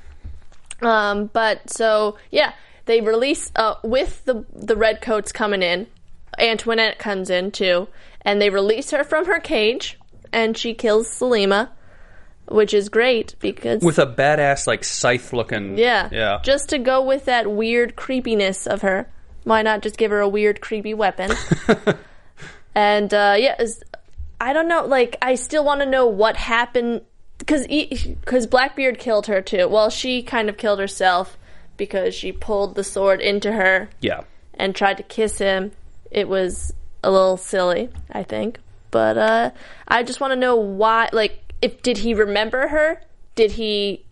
Um, 0.82 1.26
but 1.28 1.70
so 1.70 2.18
yeah, 2.32 2.54
they 2.86 3.02
release 3.02 3.52
uh, 3.56 3.76
with 3.84 4.24
the 4.26 4.46
the 4.54 4.76
redcoats 4.78 5.32
coming 5.32 5.62
in. 5.62 5.88
Antoinette 6.38 6.98
comes 7.00 7.30
in 7.30 7.52
too, 7.52 7.90
and 8.22 8.42
they 8.42 8.50
release 8.50 8.92
her 8.92 9.04
from 9.04 9.26
her 9.26 9.40
cage, 9.40 10.00
and 10.32 10.58
she 10.58 10.74
kills 10.74 11.10
Selima, 11.10 11.70
which 12.50 12.74
is 12.74 12.90
great 12.90 13.36
because 13.40 13.82
with 13.82 14.00
a 14.00 14.06
badass 14.08 14.68
like 14.68 14.84
scythe 14.84 15.32
looking 15.34 15.78
yeah, 15.78 16.10
yeah 16.12 16.40
just 16.44 16.70
to 16.70 16.78
go 16.80 17.02
with 17.02 17.26
that 17.26 17.50
weird 17.52 17.96
creepiness 17.96 18.66
of 18.68 18.82
her. 18.82 19.08
Why 19.46 19.62
not 19.62 19.82
just 19.82 19.98
give 19.98 20.12
her 20.12 20.20
a 20.20 20.28
weird 20.28 20.60
creepy 20.62 20.94
weapon? 20.94 21.32
and 22.76 23.14
uh, 23.14 23.36
yeah, 23.38 23.54
it's- 23.54 23.82
I 24.42 24.54
don't 24.54 24.68
know. 24.70 24.86
Like, 24.86 25.18
I 25.22 25.36
still 25.36 25.66
want 25.66 25.82
to 25.82 25.86
know 25.86 26.06
what 26.08 26.38
happened 26.38 27.02
because 27.40 27.68
because 27.68 28.48
Blackbeard 28.48 28.98
killed 28.98 29.28
her 29.28 29.42
too. 29.42 29.68
Well, 29.68 29.90
she 29.90 30.24
kind 30.24 30.48
of 30.50 30.58
killed 30.58 30.80
herself 30.80 31.38
because 31.76 32.14
she 32.16 32.32
pulled 32.32 32.76
the 32.76 32.84
sword 32.84 33.20
into 33.22 33.52
her 33.52 33.90
yeah 34.02 34.22
and 34.54 34.74
tried 34.76 34.98
to 34.98 35.04
kiss 35.04 35.40
him. 35.40 35.72
It 36.12 36.28
was 36.30 36.74
a 37.04 37.12
little 37.12 37.38
silly, 37.38 37.90
I 38.12 38.24
think. 38.24 38.60
But 38.92 39.18
uh, 39.18 39.52
I 39.88 40.04
just 40.04 40.22
want 40.22 40.32
to 40.32 40.36
know 40.40 40.56
why. 40.56 41.10
Like, 41.12 41.49
if 41.62 41.82
did 41.82 42.00
he 42.00 42.14
remember 42.14 42.68
her? 42.68 43.02
Did 43.36 43.54
he 43.54 44.06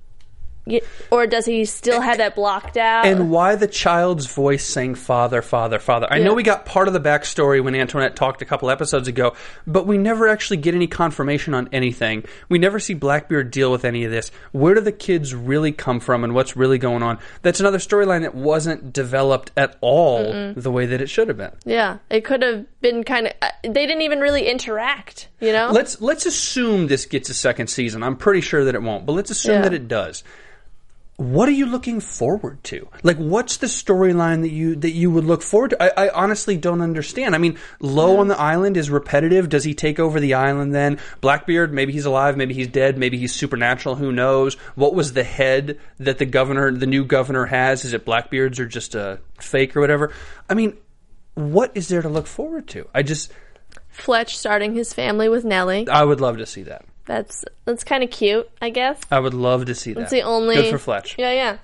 or 1.11 1.25
does 1.27 1.45
he 1.45 1.65
still 1.65 2.01
have 2.01 2.17
that 2.17 2.35
blocked 2.35 2.77
out? 2.77 3.05
and 3.05 3.31
why 3.31 3.55
the 3.55 3.67
child's 3.67 4.25
voice 4.25 4.65
saying 4.65 4.95
father 4.95 5.41
father 5.41 5.79
father 5.79 6.07
i 6.09 6.19
know 6.19 6.33
we 6.33 6.43
got 6.43 6.65
part 6.65 6.87
of 6.87 6.93
the 6.93 6.99
backstory 6.99 7.63
when 7.63 7.75
antoinette 7.75 8.15
talked 8.15 8.41
a 8.41 8.45
couple 8.45 8.69
episodes 8.69 9.07
ago 9.07 9.33
but 9.65 9.87
we 9.87 9.97
never 9.97 10.27
actually 10.27 10.57
get 10.57 10.75
any 10.75 10.87
confirmation 10.87 11.53
on 11.53 11.69
anything 11.71 12.23
we 12.49 12.57
never 12.57 12.79
see 12.79 12.93
blackbeard 12.93 13.49
deal 13.51 13.71
with 13.71 13.85
any 13.85 14.03
of 14.03 14.11
this 14.11 14.31
where 14.51 14.73
do 14.73 14.81
the 14.81 14.91
kids 14.91 15.33
really 15.33 15.71
come 15.71 15.99
from 15.99 16.23
and 16.23 16.33
what's 16.33 16.57
really 16.57 16.77
going 16.77 17.03
on 17.03 17.17
that's 17.41 17.59
another 17.59 17.77
storyline 17.77 18.21
that 18.21 18.35
wasn't 18.35 18.91
developed 18.91 19.51
at 19.55 19.77
all 19.81 20.53
the 20.53 20.71
way 20.71 20.85
that 20.85 21.01
it 21.01 21.07
should 21.07 21.27
have 21.27 21.37
been 21.37 21.51
yeah, 21.65 21.97
it 22.09 22.23
could 22.23 22.41
have 22.43 22.65
been 22.81 23.03
kind 23.03 23.27
of. 23.27 23.33
Uh, 23.41 23.49
they 23.63 23.85
didn't 23.85 24.01
even 24.01 24.19
really 24.19 24.47
interact. 24.47 25.27
You 25.39 25.51
know. 25.51 25.69
let's 25.71 26.01
let's 26.01 26.25
assume 26.25 26.87
this 26.87 27.05
gets 27.05 27.29
a 27.29 27.33
second 27.33 27.67
season 27.67 28.01
i'm 28.01 28.15
pretty 28.15 28.41
sure 28.41 28.65
that 28.65 28.73
it 28.75 28.81
won't 28.81 29.05
but 29.05 29.13
let's 29.13 29.29
assume 29.29 29.55
Yeah. 29.55 29.61
that 29.61 29.73
it 29.73 29.87
does 29.87 30.23
what 31.17 31.49
are 31.49 31.53
you 31.53 31.65
looking 31.65 31.99
forward 31.99 32.63
to? 32.65 32.87
Like, 33.01 33.17
what's 33.17 33.57
the 33.57 33.65
storyline 33.65 34.41
that 34.43 34.51
you 34.51 34.75
that 34.75 34.91
you 34.91 35.09
would 35.09 35.25
look 35.25 35.41
forward 35.41 35.71
to? 35.71 35.81
I, 35.81 36.05
I 36.05 36.09
honestly 36.13 36.57
don't 36.57 36.79
understand. 36.79 37.33
I 37.33 37.39
mean, 37.39 37.57
Lowe 37.79 38.19
on 38.19 38.27
the 38.27 38.39
island 38.39 38.77
is 38.77 38.91
repetitive. 38.91 39.49
Does 39.49 39.63
he 39.63 39.73
take 39.73 39.99
over 39.99 40.19
the 40.19 40.35
island 40.35 40.75
then? 40.75 40.99
Blackbeard, 41.19 41.73
maybe 41.73 41.91
he's 41.91 42.05
alive, 42.05 42.37
maybe 42.37 42.53
he's 42.53 42.67
dead, 42.67 42.99
maybe 42.99 43.17
he's 43.17 43.33
supernatural. 43.33 43.95
Who 43.95 44.11
knows? 44.11 44.53
What 44.75 44.93
was 44.93 45.13
the 45.13 45.23
head 45.23 45.79
that 45.97 46.19
the 46.19 46.27
governor, 46.27 46.71
the 46.71 46.85
new 46.85 47.03
governor, 47.03 47.47
has? 47.47 47.83
Is 47.83 47.93
it 47.93 48.05
Blackbeard's 48.05 48.59
or 48.59 48.67
just 48.67 48.93
a 48.93 49.19
fake 49.39 49.75
or 49.75 49.81
whatever? 49.81 50.13
I 50.47 50.53
mean, 50.53 50.77
what 51.33 51.71
is 51.73 51.87
there 51.87 52.03
to 52.03 52.09
look 52.09 52.27
forward 52.27 52.67
to? 52.69 52.87
I 52.93 53.01
just, 53.01 53.31
Fletch 53.97 54.37
starting 54.37 54.73
his 54.73 54.93
family 54.93 55.29
with 55.29 55.43
Nellie. 55.43 55.87
I 55.89 56.03
would 56.03 56.21
love 56.21 56.37
to 56.37 56.45
see 56.45 56.63
that. 56.63 56.85
That's 57.05 57.43
that's 57.65 57.83
kind 57.83 58.03
of 58.03 58.11
cute, 58.11 58.49
I 58.61 58.69
guess. 58.69 58.99
I 59.09 59.19
would 59.19 59.33
love 59.33 59.65
to 59.65 59.75
see 59.75 59.93
that. 59.93 60.01
It's 60.01 60.11
the 60.11 60.21
only 60.21 60.55
good 60.55 60.71
for 60.71 60.77
Fletch. 60.77 61.15
Yeah, 61.17 61.31
yeah. 61.31 61.57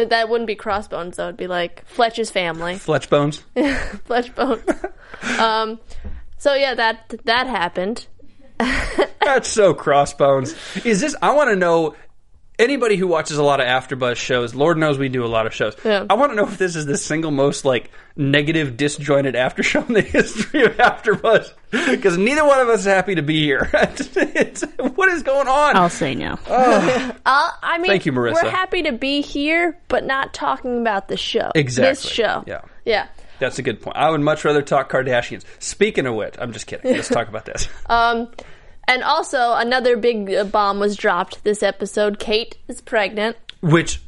Uh, 0.00 0.04
That 0.06 0.28
wouldn't 0.28 0.46
be 0.46 0.54
Crossbones 0.54 1.16
though. 1.16 1.24
It'd 1.24 1.36
be 1.36 1.46
like 1.46 1.84
Fletch's 1.86 2.30
family, 2.30 2.74
Fletch 2.78 3.08
bones. 3.10 3.44
Fletch 4.04 4.34
Bones. 4.34 4.62
um, 5.38 5.78
so 6.38 6.54
yeah, 6.54 6.74
that 6.74 7.14
that 7.24 7.46
happened. 7.46 8.06
That's 9.20 9.48
so 9.48 9.72
crossbones. 9.74 10.54
Is 10.84 11.00
this? 11.00 11.14
I 11.22 11.32
want 11.34 11.50
to 11.50 11.56
know. 11.56 11.94
Anybody 12.58 12.96
who 12.96 13.06
watches 13.06 13.38
a 13.38 13.42
lot 13.42 13.60
of 13.60 13.66
AfterBuzz 13.66 14.16
shows, 14.16 14.52
Lord 14.54 14.78
knows 14.78 14.98
we 14.98 15.08
do 15.08 15.24
a 15.24 15.28
lot 15.28 15.46
of 15.46 15.54
shows. 15.54 15.76
Yeah. 15.84 16.06
I 16.10 16.14
want 16.14 16.32
to 16.32 16.36
know 16.36 16.42
if 16.42 16.58
this 16.58 16.74
is 16.74 16.86
the 16.86 16.96
single 16.96 17.30
most 17.30 17.64
like 17.64 17.90
negative, 18.16 18.76
disjointed 18.76 19.36
after 19.36 19.62
show 19.62 19.82
in 19.84 19.92
the 19.94 20.00
history 20.02 20.64
of 20.64 20.72
AfterBuzz, 20.76 21.52
because 21.70 22.18
neither 22.18 22.44
one 22.44 22.58
of 22.58 22.68
us 22.68 22.80
is 22.80 22.86
happy 22.86 23.14
to 23.14 23.22
be 23.22 23.40
here. 23.44 23.70
It's- 24.18 24.64
what 24.96 25.08
is 25.08 25.22
going 25.22 25.46
on? 25.46 25.76
I'll 25.76 25.88
say 25.90 26.14
no. 26.14 26.36
Uh, 26.48 27.50
I 27.62 27.78
mean, 27.78 27.90
Thank 27.90 28.06
you, 28.06 28.12
Marissa. 28.12 28.42
We're 28.42 28.50
happy 28.50 28.82
to 28.84 28.92
be 28.92 29.20
here, 29.20 29.78
but 29.88 30.04
not 30.04 30.32
talking 30.34 30.80
about 30.80 31.08
the 31.08 31.16
show. 31.16 31.50
Exactly. 31.54 31.90
This 31.90 32.02
show. 32.02 32.42
Yeah. 32.46 32.62
Yeah. 32.84 33.06
That's 33.38 33.58
a 33.58 33.62
good 33.62 33.80
point. 33.80 33.96
I 33.96 34.10
would 34.10 34.20
much 34.20 34.44
rather 34.44 34.62
talk 34.62 34.90
Kardashians. 34.90 35.44
Speaking 35.58 36.06
of 36.06 36.14
which, 36.14 36.34
I'm 36.38 36.52
just 36.52 36.66
kidding. 36.66 36.90
Let's 36.92 37.08
talk 37.08 37.28
about 37.28 37.44
this. 37.44 37.68
Um, 37.86 38.28
and 38.88 39.04
also 39.04 39.52
another 39.54 39.96
big 39.96 40.32
uh, 40.34 40.42
bomb 40.44 40.80
was 40.80 40.96
dropped 40.96 41.44
this 41.44 41.62
episode. 41.62 42.18
Kate 42.18 42.56
is 42.66 42.80
pregnant. 42.80 43.36
Which 43.60 44.00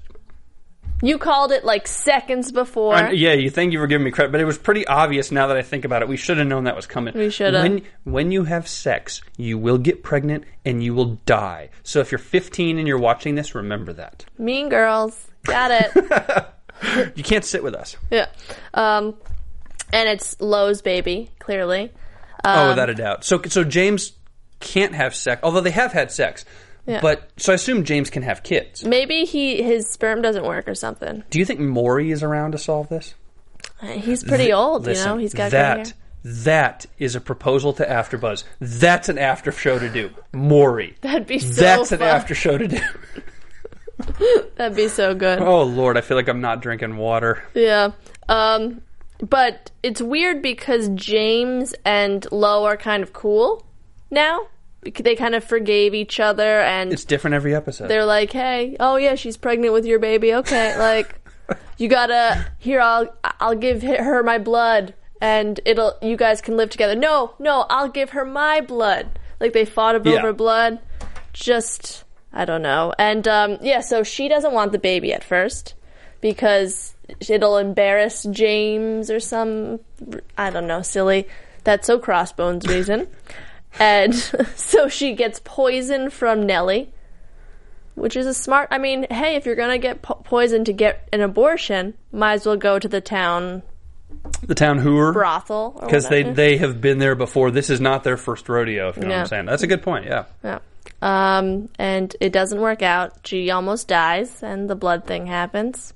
You 1.02 1.16
called 1.18 1.50
it 1.52 1.64
like 1.64 1.86
seconds 1.88 2.52
before. 2.52 2.96
Yeah, 3.12 3.32
you 3.32 3.48
think 3.50 3.72
you 3.72 3.78
were 3.78 3.86
giving 3.86 4.04
me 4.04 4.10
credit, 4.10 4.32
but 4.32 4.40
it 4.40 4.44
was 4.44 4.58
pretty 4.58 4.86
obvious 4.86 5.30
now 5.30 5.46
that 5.46 5.56
I 5.56 5.62
think 5.62 5.84
about 5.84 6.02
it. 6.02 6.08
We 6.08 6.16
should 6.18 6.36
have 6.38 6.46
known 6.46 6.64
that 6.64 6.76
was 6.76 6.86
coming. 6.86 7.14
We 7.14 7.30
shoulda. 7.30 7.62
When 7.62 7.82
when 8.04 8.32
you 8.32 8.44
have 8.44 8.68
sex, 8.68 9.22
you 9.36 9.56
will 9.58 9.78
get 9.78 10.02
pregnant 10.02 10.44
and 10.64 10.82
you 10.84 10.94
will 10.94 11.18
die. 11.26 11.70
So 11.84 12.00
if 12.00 12.10
you're 12.12 12.18
15 12.18 12.78
and 12.78 12.86
you're 12.86 12.98
watching 12.98 13.34
this, 13.34 13.54
remember 13.54 13.92
that. 13.94 14.24
Mean 14.38 14.68
Girls. 14.68 15.28
Got 15.44 15.70
it. 15.70 16.46
You 17.14 17.22
can't 17.22 17.44
sit 17.44 17.62
with 17.62 17.74
us. 17.74 17.94
yeah. 18.10 18.28
Um, 18.72 19.14
and 19.92 20.08
it's 20.08 20.40
Lowe's 20.40 20.80
baby, 20.80 21.30
clearly. 21.38 21.92
oh, 22.42 22.62
Um, 22.62 22.68
without 22.70 22.88
a 22.88 22.94
doubt. 22.94 23.22
So 23.22 23.42
so 23.48 23.64
James 23.64 24.12
can't 24.60 24.94
have 24.94 25.14
sex, 25.14 25.40
although 25.42 25.60
they 25.60 25.70
have 25.70 25.92
had 25.92 26.12
sex. 26.12 26.44
Yeah. 26.86 27.00
But 27.00 27.30
so 27.36 27.52
I 27.52 27.54
assume 27.56 27.84
James 27.84 28.10
can 28.10 28.22
have 28.22 28.42
kids. 28.42 28.84
Maybe 28.84 29.24
he 29.24 29.62
his 29.62 29.88
sperm 29.88 30.22
doesn't 30.22 30.44
work 30.44 30.66
or 30.66 30.74
something. 30.74 31.24
Do 31.30 31.38
you 31.38 31.44
think 31.44 31.60
Maury 31.60 32.10
is 32.10 32.22
around 32.22 32.52
to 32.52 32.58
solve 32.58 32.88
this? 32.88 33.14
He's 33.82 34.24
pretty 34.24 34.52
old, 34.52 34.82
you 34.86 34.94
know. 34.94 34.98
Listen, 34.98 35.18
He's 35.20 35.34
got 35.34 35.50
that. 35.52 35.92
That 36.22 36.84
is 36.98 37.14
a 37.14 37.20
proposal 37.20 37.72
to 37.74 37.86
AfterBuzz. 37.86 38.44
That's 38.60 39.08
an 39.08 39.16
after 39.18 39.52
show 39.52 39.78
to 39.78 39.88
do. 39.88 40.10
Maury. 40.34 40.96
That'd 41.00 41.26
be 41.26 41.38
so 41.38 41.60
That's 41.62 41.92
an 41.92 42.02
after 42.02 42.34
show 42.34 42.58
to 42.58 42.68
do. 42.68 42.80
That'd 44.56 44.76
be 44.76 44.88
so 44.88 45.14
good. 45.14 45.40
Oh 45.40 45.62
Lord, 45.62 45.96
I 45.96 46.00
feel 46.00 46.16
like 46.16 46.28
I'm 46.28 46.40
not 46.40 46.60
drinking 46.60 46.96
water. 46.96 47.42
Yeah. 47.54 47.92
Um, 48.28 48.82
but 49.18 49.70
it's 49.82 50.00
weird 50.00 50.42
because 50.42 50.88
James 50.90 51.74
and 51.84 52.26
Lowe 52.32 52.64
are 52.64 52.76
kind 52.76 53.02
of 53.02 53.12
cool 53.12 53.64
now. 54.10 54.48
They 54.82 55.14
kind 55.14 55.34
of 55.34 55.44
forgave 55.44 55.92
each 55.92 56.18
other, 56.20 56.60
and 56.60 56.90
It's 56.90 57.04
different 57.04 57.34
every 57.34 57.54
episode. 57.54 57.88
they're 57.88 58.06
like, 58.06 58.32
"Hey, 58.32 58.76
oh 58.80 58.96
yeah, 58.96 59.14
she's 59.14 59.36
pregnant 59.36 59.74
with 59.74 59.84
your 59.84 59.98
baby. 59.98 60.32
Okay, 60.34 60.78
like 60.78 61.16
you 61.76 61.88
gotta 61.88 62.46
here. 62.58 62.80
I'll 62.80 63.14
I'll 63.40 63.54
give 63.56 63.82
her 63.82 64.22
my 64.22 64.38
blood, 64.38 64.94
and 65.20 65.60
it'll 65.66 65.98
you 66.00 66.16
guys 66.16 66.40
can 66.40 66.56
live 66.56 66.70
together. 66.70 66.94
No, 66.94 67.34
no, 67.38 67.66
I'll 67.68 67.90
give 67.90 68.10
her 68.10 68.24
my 68.24 68.62
blood. 68.62 69.18
Like 69.38 69.52
they 69.52 69.66
fought 69.66 69.96
over 69.96 70.08
Yeah. 70.08 70.32
blood. 70.32 70.78
Just 71.34 72.04
I 72.32 72.46
don't 72.46 72.62
know. 72.62 72.94
And 72.98 73.28
um, 73.28 73.58
yeah, 73.60 73.80
so 73.80 74.02
she 74.02 74.28
doesn't 74.28 74.54
want 74.54 74.72
the 74.72 74.78
baby 74.78 75.12
at 75.12 75.22
first 75.22 75.74
because 76.22 76.94
it'll 77.28 77.58
embarrass 77.58 78.22
James 78.30 79.10
or 79.10 79.20
some 79.20 79.80
I 80.38 80.48
don't 80.48 80.66
know, 80.66 80.80
silly. 80.80 81.28
That's 81.64 81.86
so 81.86 81.98
crossbones 81.98 82.66
reason. 82.66 83.08
and 83.78 84.14
so 84.56 84.88
she 84.88 85.14
gets 85.14 85.40
poison 85.44 86.10
from 86.10 86.46
Nellie 86.46 86.92
which 88.00 88.16
is 88.16 88.26
a 88.26 88.34
smart. 88.34 88.68
I 88.70 88.78
mean, 88.78 89.06
hey, 89.10 89.36
if 89.36 89.44
you're 89.46 89.56
gonna 89.56 89.78
get 89.78 90.00
po- 90.00 90.14
poisoned 90.14 90.66
to 90.66 90.72
get 90.72 91.08
an 91.12 91.20
abortion, 91.20 91.94
might 92.12 92.34
as 92.34 92.46
well 92.46 92.56
go 92.56 92.78
to 92.78 92.88
the 92.88 93.00
town 93.00 93.62
the 94.42 94.54
town 94.54 94.78
hooer. 94.78 95.12
brothel 95.12 95.76
Because 95.80 96.08
they, 96.08 96.22
they 96.22 96.56
have 96.56 96.80
been 96.80 96.98
there 96.98 97.14
before. 97.14 97.50
This 97.50 97.70
is 97.70 97.80
not 97.80 98.04
their 98.04 98.16
first 98.16 98.48
rodeo, 98.48 98.88
if 98.88 98.96
you 98.96 99.02
know 99.02 99.08
what 99.10 99.18
I'm 99.18 99.26
saying. 99.26 99.46
That's 99.46 99.62
a 99.62 99.66
good 99.66 99.82
point, 99.82 100.06
yeah. 100.06 100.24
Yeah. 100.42 100.58
Um, 101.02 101.68
and 101.78 102.14
it 102.20 102.32
doesn't 102.32 102.60
work 102.60 102.82
out. 102.82 103.26
She 103.26 103.50
almost 103.50 103.88
dies, 103.88 104.42
and 104.42 104.68
the 104.68 104.74
blood 104.74 105.06
thing 105.06 105.26
happens. 105.26 105.94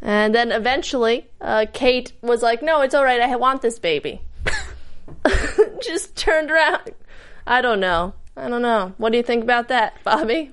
And 0.00 0.34
then 0.34 0.52
eventually, 0.52 1.26
uh, 1.40 1.66
Kate 1.72 2.12
was 2.22 2.42
like, 2.42 2.62
"No, 2.62 2.80
it's 2.82 2.94
all 2.94 3.04
right. 3.04 3.20
I 3.20 3.36
want 3.36 3.62
this 3.62 3.78
baby." 3.78 4.22
Just 5.82 6.16
turned 6.16 6.50
around. 6.50 6.90
I 7.46 7.60
don't 7.60 7.80
know. 7.80 8.14
I 8.36 8.48
don't 8.48 8.62
know. 8.62 8.92
What 8.98 9.10
do 9.12 9.16
you 9.18 9.24
think 9.24 9.42
about 9.42 9.68
that, 9.68 9.94
Bobby? 10.04 10.52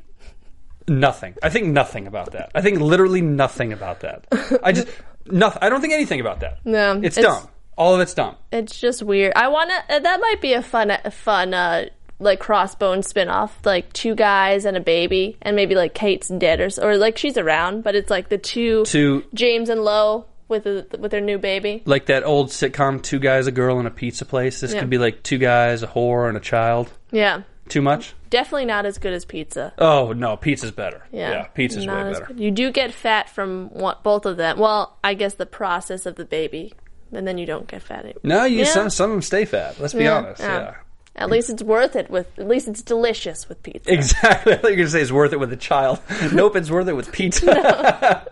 Nothing. 0.88 1.36
I 1.41 1.50
think 1.50 1.67
nothing 1.67 2.08
about 2.08 2.32
that. 2.34 2.51
I 2.53 2.62
think 2.62 2.79
literally 2.79 3.22
nothing 3.22 3.74
about 3.74 4.01
that. 4.01 4.25
I 4.63 4.72
just, 4.72 4.88
nothing. 5.25 5.60
I 5.63 5.70
don't 5.70 5.82
think 5.82 5.94
anything 5.94 6.20
about 6.20 6.41
that. 6.41 6.60
No, 6.65 7.00
It's, 7.03 7.17
it's- 7.17 7.24
dumb. 7.41 7.50
All 7.77 7.94
of 7.94 8.00
it's 8.00 8.13
dumb. 8.13 8.38
It's 8.53 8.79
just 8.79 9.03
weird. 9.03 9.34
I 9.36 9.50
want 9.50 9.70
to. 9.70 10.00
That 10.00 10.22
might 10.22 10.39
be 10.39 10.53
a 10.53 10.62
fun, 10.62 10.91
a 10.91 11.12
fun, 11.12 11.53
uh, 11.53 11.88
like 12.20 12.39
crossbone 12.39 13.00
spinoff. 13.00 13.50
Like 13.65 13.91
two 13.91 14.15
guys 14.15 14.63
and 14.63 14.77
a 14.77 14.79
baby, 14.79 15.36
and 15.41 15.58
maybe 15.58 15.75
like 15.75 15.94
Kate's 15.94 16.29
dead 16.29 16.62
or 16.62 16.70
or 16.82 16.96
like 16.96 17.17
she's 17.17 17.38
around, 17.38 17.84
but 17.84 17.94
it's 17.94 18.10
like 18.10 18.29
the 18.29 18.38
two 18.38 18.86
To, 18.86 19.25
James 19.34 19.67
and 19.67 19.82
Lowe 19.82 20.25
with 20.47 20.65
a, 20.65 20.85
with 20.99 21.11
their 21.11 21.21
new 21.21 21.37
baby. 21.37 21.81
like 21.85 22.05
that 22.07 22.23
old 22.23 22.49
sitcom, 22.49 23.01
Two 23.01 23.19
Guys, 23.19 23.47
a 23.47 23.51
Girl, 23.51 23.79
and 23.79 23.87
a 23.87 23.91
Pizza 23.91 24.25
Place. 24.25 24.59
This 24.61 24.73
Yeah. 24.73 24.81
could 24.81 24.89
be 24.89 24.97
like 24.97 25.23
two 25.23 25.37
guys, 25.37 25.81
a 25.83 25.87
whore, 25.87 26.27
and 26.27 26.37
a 26.37 26.41
child. 26.41 26.91
Yeah, 27.11 27.41
Too 27.69 27.81
much? 27.81 28.13
definitely 28.29 28.65
not 28.65 28.85
as 28.85 28.97
good 28.97 29.13
as 29.13 29.25
pizza. 29.25 29.73
Oh, 29.79 30.11
no. 30.13 30.35
Pizza's 30.37 30.71
better. 30.71 31.03
Yeah, 31.11 31.43
pizza's 31.53 31.87
way 31.87 31.93
as 31.93 32.19
better. 32.19 32.25
good. 32.33 32.39
You 32.39 32.51
do 32.51 32.71
get 32.71 32.93
fat 32.93 33.29
from 33.29 33.69
one, 33.71 33.95
both 34.03 34.25
of 34.25 34.37
them. 34.37 34.59
Well, 34.59 34.97
I 35.03 35.13
guess 35.15 35.33
the 35.35 35.45
process 35.45 36.05
of 36.05 36.15
the 36.15 36.25
baby, 36.25 36.73
and 37.11 37.25
then 37.27 37.37
you 37.37 37.45
don't 37.45 37.67
get 37.67 37.81
fat. 37.81 37.99
anymore. 38.03 38.19
No, 38.23 38.43
you 38.45 38.59
Yeah. 38.59 38.65
some, 38.65 38.89
some 38.89 39.09
of 39.11 39.15
them 39.15 39.21
stay 39.21 39.45
fat. 39.45 39.79
Let's 39.79 39.93
be 39.93 40.03
Yeah, 40.03 40.17
honest. 40.17 40.41
yeah. 40.41 40.57
yeah. 40.59 40.73
At 41.17 41.29
least 41.29 41.49
it's 41.49 41.63
worth 41.63 41.95
it 41.95 42.09
with. 42.09 42.27
At 42.37 42.45
least 42.47 42.67
it's 42.67 42.81
delicious 42.81 43.47
with 43.47 43.63
pizza. 43.63 43.91
Exactly. 43.93 44.51
I 44.53 44.57
thought 44.57 44.63
you 44.67 44.71
were 44.71 44.75
going 44.75 44.87
to 44.87 44.91
say 44.91 45.01
it's 45.01 45.13
worth 45.13 45.31
it 45.31 45.39
with 45.39 45.53
a 45.53 45.57
child. 45.57 45.99
nope, 46.33 46.57
it's 46.57 46.69
worth 46.69 46.89
it 46.89 46.93
with 46.93 47.11
pizza. 47.13 48.27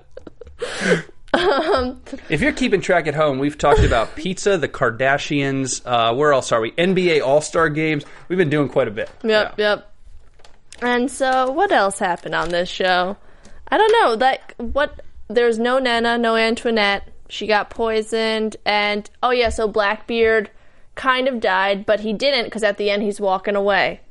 if 1.34 2.42
you're 2.42 2.54
keeping 2.54 2.82
track 2.82 3.08
at 3.08 3.16
home, 3.16 3.40
we've 3.40 3.58
talked 3.58 3.80
about 3.84 4.16
pizza, 4.16 4.58
the 4.58 4.68
Kardashians. 4.68 5.82
Uh, 5.86 6.14
where 6.16 6.34
else 6.34 6.52
are 6.52 6.62
we? 6.62 6.72
NBA 6.72 7.22
All 7.26 7.42
Star 7.42 7.70
games. 7.70 8.06
We've 8.28 8.38
been 8.38 8.50
doing 8.50 8.70
quite 8.70 8.88
a 8.88 8.92
bit. 8.92 9.10
Yep, 9.24 9.56
Yeah. 9.58 9.70
yep. 9.76 9.90
And 10.82 11.10
so, 11.10 11.52
what 11.52 11.72
else 11.72 12.00
happened 12.00 12.36
on 12.36 12.50
this 12.50 12.70
show? 12.70 13.16
I 13.70 13.78
don't 13.78 13.92
know. 14.02 14.14
Like, 14.26 14.54
what? 14.58 15.02
There's 15.30 15.58
no 15.58 15.80
Nana, 15.80 16.18
no 16.18 16.36
Antoinette. 16.36 17.08
She 17.30 17.48
got 17.48 17.70
poisoned, 17.70 18.58
and 18.66 19.10
oh 19.24 19.32
yeah, 19.32 19.50
so 19.50 19.68
Blackbeard 19.68 20.52
kind 20.96 21.28
of 21.28 21.40
died, 21.40 21.86
but 21.86 22.02
he 22.02 22.14
didn't 22.14 22.46
because 22.46 22.62
at 22.64 22.78
the 22.78 22.90
end 22.92 23.02
he's 23.02 23.20
walking 23.20 23.56
away. 23.56 24.02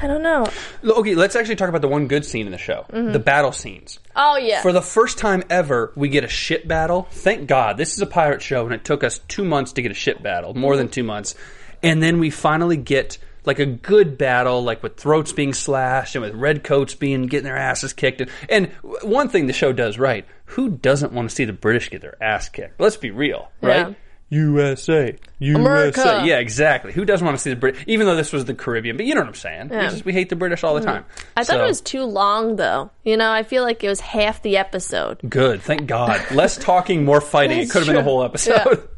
I 0.00 0.06
don't 0.06 0.22
know. 0.22 0.46
Okay, 0.84 1.14
let's 1.14 1.34
actually 1.34 1.56
talk 1.56 1.68
about 1.68 1.82
the 1.82 1.88
one 1.88 2.06
good 2.06 2.24
scene 2.24 2.46
in 2.46 2.52
the 2.52 2.58
show 2.58 2.86
mm-hmm. 2.92 3.12
the 3.12 3.18
battle 3.18 3.52
scenes. 3.52 3.98
Oh 4.14 4.36
yeah. 4.36 4.62
For 4.62 4.72
the 4.72 4.82
first 4.82 5.18
time 5.18 5.42
ever, 5.50 5.92
we 5.96 6.08
get 6.08 6.24
a 6.24 6.28
ship 6.28 6.68
battle. 6.68 7.08
Thank 7.10 7.48
God. 7.48 7.76
This 7.76 7.94
is 7.94 8.00
a 8.00 8.06
pirate 8.06 8.42
show, 8.42 8.64
and 8.64 8.74
it 8.74 8.84
took 8.84 9.02
us 9.02 9.20
two 9.28 9.44
months 9.44 9.72
to 9.72 9.82
get 9.82 9.90
a 9.90 9.94
ship 9.94 10.22
battle, 10.22 10.54
more 10.54 10.76
than 10.76 10.88
two 10.88 11.04
months. 11.04 11.34
And 11.82 12.02
then 12.02 12.18
we 12.18 12.30
finally 12.30 12.76
get 12.76 13.18
like 13.44 13.58
a 13.58 13.66
good 13.66 14.18
battle, 14.18 14.62
like 14.62 14.82
with 14.82 14.96
throats 14.96 15.32
being 15.32 15.54
slashed 15.54 16.14
and 16.14 16.22
with 16.22 16.34
red 16.34 16.62
coats 16.62 16.94
being 16.94 17.26
getting 17.26 17.44
their 17.44 17.56
asses 17.56 17.92
kicked. 17.92 18.20
And, 18.20 18.30
and 18.48 18.72
one 19.02 19.28
thing 19.28 19.46
the 19.46 19.52
show 19.52 19.72
does 19.72 19.98
right: 19.98 20.26
who 20.46 20.70
doesn't 20.70 21.12
want 21.12 21.30
to 21.30 21.34
see 21.34 21.44
the 21.44 21.52
British 21.52 21.90
get 21.90 22.02
their 22.02 22.22
ass 22.22 22.48
kicked? 22.48 22.80
Let's 22.80 22.96
be 22.96 23.10
real, 23.10 23.50
right? 23.60 23.88
Yeah. 23.88 23.94
USA, 24.30 25.16
USA. 25.38 25.60
America. 25.60 26.22
Yeah, 26.24 26.38
exactly. 26.38 26.92
Who 26.92 27.04
doesn't 27.04 27.24
want 27.24 27.36
to 27.36 27.42
see 27.42 27.50
the 27.50 27.56
British? 27.56 27.82
Even 27.86 28.06
though 28.06 28.16
this 28.16 28.32
was 28.32 28.44
the 28.44 28.54
Caribbean, 28.54 28.96
but 28.96 29.06
you 29.06 29.14
know 29.14 29.20
what 29.22 29.28
I'm 29.28 29.34
saying. 29.34 29.68
We, 29.70 29.76
just, 29.76 30.04
we 30.04 30.12
hate 30.12 30.28
the 30.28 30.36
British 30.36 30.64
all 30.64 30.74
the 30.74 30.82
time. 30.82 31.04
I 31.36 31.44
thought 31.44 31.54
So- 31.56 31.64
it 31.64 31.66
was 31.66 31.80
too 31.80 32.04
long 32.04 32.56
though. 32.56 32.90
You 33.04 33.16
know, 33.16 33.30
I 33.30 33.42
feel 33.42 33.62
like 33.62 33.82
it 33.82 33.88
was 33.88 34.00
half 34.00 34.42
the 34.42 34.56
episode. 34.58 35.20
Good, 35.28 35.62
thank 35.62 35.86
God. 35.86 36.30
Less 36.30 36.56
talking, 36.56 37.04
more 37.04 37.20
fighting. 37.20 37.58
it 37.58 37.70
could 37.70 37.78
have 37.80 37.86
been 37.86 37.96
the 37.96 38.02
whole 38.02 38.22
episode. 38.22 38.88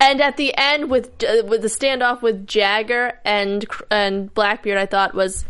And 0.00 0.20
at 0.20 0.36
the 0.36 0.54
end 0.56 0.90
with 0.90 1.24
uh, 1.24 1.42
with 1.46 1.62
the 1.62 1.68
standoff 1.68 2.22
with 2.22 2.46
Jagger 2.46 3.18
and 3.24 3.64
and 3.90 4.32
Blackbeard, 4.32 4.78
I 4.78 4.86
thought 4.86 5.12
was 5.14 5.44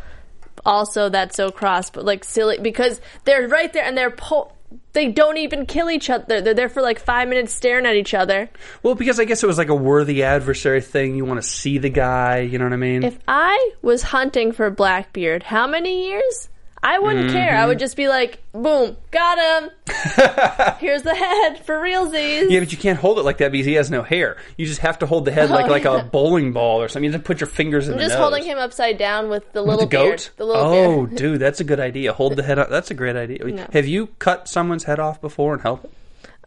also 0.64 1.08
that 1.10 1.34
so 1.34 1.50
cross, 1.50 1.90
but 1.90 2.04
like 2.04 2.24
silly 2.24 2.58
because 2.58 3.00
they're 3.24 3.46
right 3.46 3.70
there 3.72 3.84
and 3.84 3.96
they're 3.96 4.10
po- 4.10 4.52
they 4.92 5.10
don't 5.10 5.36
even 5.36 5.66
kill 5.66 5.90
each 5.90 6.08
other. 6.10 6.40
They're 6.40 6.54
there 6.54 6.68
for 6.68 6.82
like 6.82 6.98
five 6.98 7.28
minutes 7.28 7.52
staring 7.52 7.86
at 7.86 7.96
each 7.96 8.14
other. 8.14 8.48
Well, 8.82 8.94
because 8.94 9.20
I 9.20 9.24
guess 9.24 9.42
it 9.42 9.46
was 9.46 9.58
like 9.58 9.68
a 9.68 9.74
worthy 9.74 10.22
adversary 10.22 10.80
thing. 10.80 11.16
You 11.16 11.24
want 11.24 11.40
to 11.40 11.46
see 11.46 11.78
the 11.78 11.90
guy, 11.90 12.40
you 12.40 12.58
know 12.58 12.64
what 12.64 12.72
I 12.72 12.76
mean? 12.76 13.02
If 13.02 13.18
I 13.28 13.72
was 13.82 14.02
hunting 14.02 14.52
for 14.52 14.70
Blackbeard, 14.70 15.42
how 15.42 15.66
many 15.66 16.08
years? 16.08 16.48
I 16.82 16.98
wouldn't 17.00 17.32
care. 17.32 17.50
Mm-hmm. 17.52 17.62
I 17.62 17.66
would 17.66 17.78
just 17.80 17.96
be 17.96 18.06
like, 18.06 18.42
boom, 18.52 18.96
got 19.10 19.38
him. 19.64 19.70
Here's 20.78 21.02
the 21.02 21.14
head 21.14 21.64
for 21.64 21.76
realsies. 21.76 22.48
yeah, 22.50 22.60
but 22.60 22.70
you 22.70 22.78
can't 22.78 22.98
hold 22.98 23.18
it 23.18 23.22
like 23.22 23.38
that 23.38 23.50
because 23.50 23.66
he 23.66 23.72
has 23.74 23.90
no 23.90 24.02
hair. 24.02 24.36
You 24.56 24.66
just 24.66 24.80
have 24.80 24.98
to 25.00 25.06
hold 25.06 25.24
the 25.24 25.32
head 25.32 25.50
like 25.50 25.66
Oh, 25.66 25.70
like 25.70 25.84
yeah. 25.84 26.00
a 26.00 26.04
bowling 26.04 26.52
ball 26.52 26.80
or 26.82 26.88
something. 26.88 27.04
You 27.04 27.12
just 27.12 27.24
put 27.24 27.40
your 27.40 27.48
fingers 27.48 27.88
in 27.88 27.94
I'm 27.94 28.00
just 28.00 28.12
nose. 28.12 28.18
holding 28.20 28.44
him 28.44 28.58
upside 28.58 28.98
down 28.98 29.28
with 29.30 29.50
the 29.52 29.62
little 29.62 29.80
the 29.80 29.86
beard. 29.86 30.18
goat. 30.18 30.30
The 30.36 30.44
little 30.44 30.62
oh, 30.62 31.06
beard. 31.06 31.16
dude, 31.18 31.40
that's 31.40 31.60
a 31.60 31.64
good 31.64 31.80
idea. 31.80 32.12
Hold 32.12 32.36
the 32.36 32.42
head 32.44 32.58
up. 32.58 32.68
That's 32.70 32.90
a 32.90 32.94
great 32.94 33.16
idea. 33.16 33.68
Have 33.72 33.86
you 33.86 34.08
cut 34.18 34.48
someone's 34.48 34.84
head 34.84 35.00
off 35.00 35.20
before 35.20 35.54
and 35.54 35.62
help 35.62 35.84
it? 35.84 35.92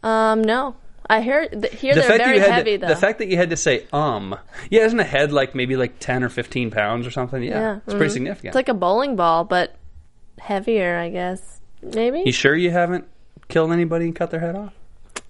Um, 0.02 0.42
no. 0.42 0.74
I 1.08 1.22
hear 1.22 1.48
th- 1.48 1.74
here 1.74 1.92
The 1.94 2.00
they're 2.02 2.08
fact 2.08 2.18
that 2.18 2.24
very 2.26 2.36
you 2.36 2.42
had 2.44 2.52
heavy 2.52 2.70
to, 2.72 2.78
though. 2.78 2.86
the 2.86 2.96
fact 2.96 3.18
that 3.18 3.26
you 3.26 3.36
had 3.36 3.50
to 3.50 3.56
say 3.56 3.84
um, 3.92 4.38
yeah, 4.70 4.82
isn't 4.84 5.00
a 5.00 5.04
head 5.04 5.32
like 5.32 5.56
maybe 5.56 5.74
like 5.76 5.98
ten 5.98 6.22
or 6.22 6.28
fifteen 6.28 6.70
pounds 6.70 7.04
or 7.04 7.10
something? 7.10 7.42
Yeah, 7.42 7.50
Yeah, 7.60 7.76
it's 7.84 7.94
pretty 7.94 8.12
significant. 8.12 8.50
It's 8.50 8.54
like 8.54 8.68
a 8.68 8.74
bowling 8.74 9.16
ball, 9.16 9.42
but 9.42 9.74
heavier, 10.40 10.98
I 10.98 11.10
guess. 11.10 11.60
Maybe? 11.82 12.22
you 12.26 12.32
sure 12.32 12.54
you 12.54 12.70
haven't 12.70 13.06
killed 13.48 13.72
anybody 13.72 14.06
and 14.06 14.14
cut 14.14 14.30
their 14.30 14.40
head 14.40 14.56
off? 14.56 14.74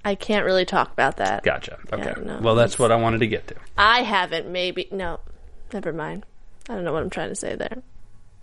I 0.04 0.14
can't 0.14 0.44
really 0.44 0.64
talk 0.64 0.92
about 0.92 1.18
that. 1.18 1.42
Gotcha. 1.42 1.78
Okay. 1.92 2.14
no, 2.22 2.38
well, 2.40 2.54
that's 2.54 2.78
what 2.78 2.90
I 2.90 2.96
wanted 2.96 3.20
to 3.20 3.26
get 3.26 3.46
to. 3.48 3.54
I 3.76 4.02
haven't, 4.02 4.48
maybe. 4.48 4.88
No. 4.90 5.20
Never 5.72 5.92
mind. 5.92 6.24
I 6.68 6.74
don't 6.74 6.84
know 6.84 6.92
what 6.92 7.02
I'm 7.02 7.10
trying 7.10 7.28
to 7.28 7.34
say 7.34 7.54
there. 7.54 7.82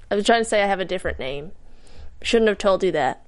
I 0.10 0.16
was 0.16 0.26
trying 0.26 0.42
to 0.42 0.50
say 0.50 0.62
I 0.62 0.68
have 0.68 0.80
a 0.80 0.86
different 0.86 1.20
name. 1.20 1.52
Shouldn't 2.22 2.48
have 2.48 2.58
told 2.58 2.84
you 2.84 2.92
that. 2.92 3.26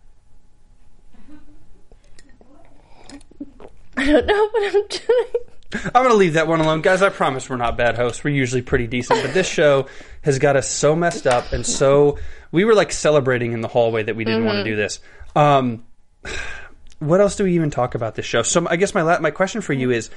I 3.98 4.06
don't 4.06 4.26
know 4.26 4.50
what 4.50 4.76
I'm 4.76 4.88
doing. 4.88 5.44
I'm 5.86 6.04
going 6.04 6.10
to 6.10 6.16
leave 6.16 6.34
that 6.34 6.48
one 6.48 6.62
alone. 6.62 6.82
Guys, 6.82 7.02
I 7.02 7.10
promise 7.10 7.50
we're 7.50 7.58
not 7.58 7.78
bad 7.78 7.96
hosts. 7.96 8.24
We're 8.24 8.34
usually 8.34 8.62
pretty 8.62 8.88
decent. 8.88 9.22
But 9.22 9.34
this 9.34 9.48
show 9.48 9.88
has 10.22 10.40
got 10.40 10.56
us 10.56 10.70
so 10.70 10.96
messed 10.96 11.28
up 11.28 11.52
and 11.54 11.66
so. 11.66 12.18
We 12.52 12.66
were 12.66 12.74
like 12.74 12.92
celebrating 12.92 13.54
in 13.54 13.62
the 13.62 13.68
hallway 13.68 14.04
that 14.04 14.16
we 14.16 14.26
didn't 14.26 14.46
want 14.46 14.58
to 14.58 14.64
do 14.64 14.76
this. 14.76 15.00
Um, 15.36 15.86
what 17.00 17.22
else 17.22 17.36
do 17.36 17.44
we 17.44 17.56
even 17.56 17.70
talk 17.70 17.96
about 17.96 18.16
this 18.16 18.26
show? 18.26 18.42
So 18.44 18.68
I 18.70 18.76
guess 18.76 18.94
my 18.94 19.02
la- 19.02 19.20
my 19.20 19.32
question 19.32 19.62
for 19.62 19.74
you 19.74 19.92
is 19.92 20.10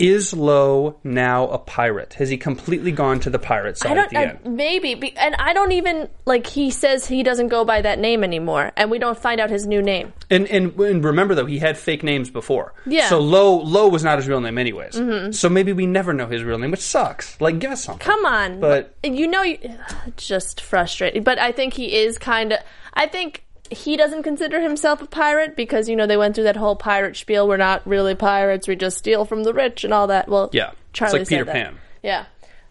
is 0.00 0.32
Lowe 0.32 0.98
now 1.04 1.46
a 1.48 1.58
pirate? 1.58 2.14
Has 2.14 2.28
he 2.30 2.36
completely 2.36 2.90
gone 2.90 3.20
to 3.20 3.30
the 3.30 3.38
pirate 3.38 3.78
side 3.78 3.92
I 3.92 3.94
don't. 3.94 4.10
the 4.10 4.16
I, 4.16 4.22
end? 4.22 4.56
maybe, 4.56 4.94
be, 4.94 5.16
and 5.16 5.34
I 5.38 5.52
don't 5.52 5.72
even 5.72 6.08
like. 6.24 6.46
He 6.46 6.70
says 6.70 7.06
he 7.06 7.22
doesn't 7.22 7.48
go 7.48 7.64
by 7.64 7.82
that 7.82 7.98
name 7.98 8.24
anymore, 8.24 8.72
and 8.76 8.90
we 8.90 8.98
don't 8.98 9.18
find 9.18 9.40
out 9.40 9.50
his 9.50 9.66
new 9.66 9.82
name. 9.82 10.12
And, 10.30 10.48
and 10.48 10.78
and 10.80 11.04
remember 11.04 11.34
though, 11.34 11.46
he 11.46 11.58
had 11.58 11.76
fake 11.76 12.02
names 12.02 12.30
before. 12.30 12.74
Yeah. 12.86 13.02
Mm-hmm. 13.02 13.08
So 13.10 13.20
Lowe 13.20 13.56
Lowe 13.58 13.88
was 13.88 14.02
not 14.02 14.18
his 14.18 14.26
real 14.26 14.40
name 14.40 14.58
anyways. 14.58 15.38
So 15.38 15.48
maybe 15.48 15.72
we 15.72 15.86
never 15.86 16.12
know 16.12 16.26
his 16.26 16.42
real 16.42 16.58
name, 16.58 16.70
which 16.70 16.80
sucks. 16.80 17.40
Like, 17.40 17.58
give 17.58 17.70
us 17.70 17.84
something. 17.84 18.04
Come 18.04 18.24
on, 18.24 18.60
But- 18.60 18.94
you 19.04 19.26
know, 19.26 19.42
you, 19.42 19.58
just 20.16 20.60
frustrating. 20.62 21.22
But 21.22 21.38
I 21.38 21.52
think 21.52 21.74
he 21.74 21.94
is 21.94 22.18
kind 22.18 22.52
of. 22.52 22.60
I 22.94 23.06
think 23.06 23.44
he 23.70 23.96
doesn't 23.96 24.22
consider 24.22 24.60
himself 24.60 25.00
a 25.02 25.06
pirate 25.06 25.56
because 25.56 25.88
you 25.88 25.96
know 25.96 26.06
they 26.06 26.16
went 26.16 26.34
through 26.34 26.44
that 26.44 26.56
whole 26.56 26.76
pirate 26.76 27.16
spiel. 27.16 27.46
We're 27.48 27.56
not 27.56 27.86
really 27.86 28.14
pirates. 28.14 28.66
We 28.68 28.76
just 28.76 28.98
steal 28.98 29.24
from 29.24 29.44
the 29.44 29.54
rich 29.54 29.84
and 29.84 29.94
all 29.94 30.06
that. 30.08 30.28
Well, 30.28 30.50
Yeah. 30.52 30.70
It's 30.70 30.98
Charlie 30.98 31.20
like 31.20 31.28
said 31.28 31.34
Peter 31.34 31.44
that. 31.44 31.52
Pan. 31.52 31.76
Yeah, 32.02 32.24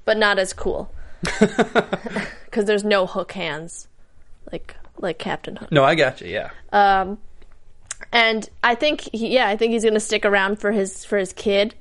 but 0.06 0.18
not 0.18 0.40
as 0.40 0.52
cool 0.54 0.92
because 1.22 2.66
there's 2.66 2.84
no 2.84 3.06
hook 3.06 3.32
hands 3.32 3.88
like 4.52 4.76
like 4.98 5.18
Captain 5.20 5.56
Hook. 5.56 5.72
No, 5.72 5.84
I 5.84 5.96
got 5.96 6.20
you. 6.22 6.28
Yeah. 6.28 6.50
and 8.12 8.50
I 8.64 8.76
think 8.76 9.02
he, 9.14 9.30
yeah, 9.34 9.48
I 9.48 9.56
think 9.58 9.72
he's 9.74 9.84
going 9.84 9.94
to 9.94 10.00
stick 10.00 10.26
around 10.26 10.60
for 10.60 10.72
his 10.72 11.06
for 11.06 11.18
his 11.18 11.32
kid 11.34 11.76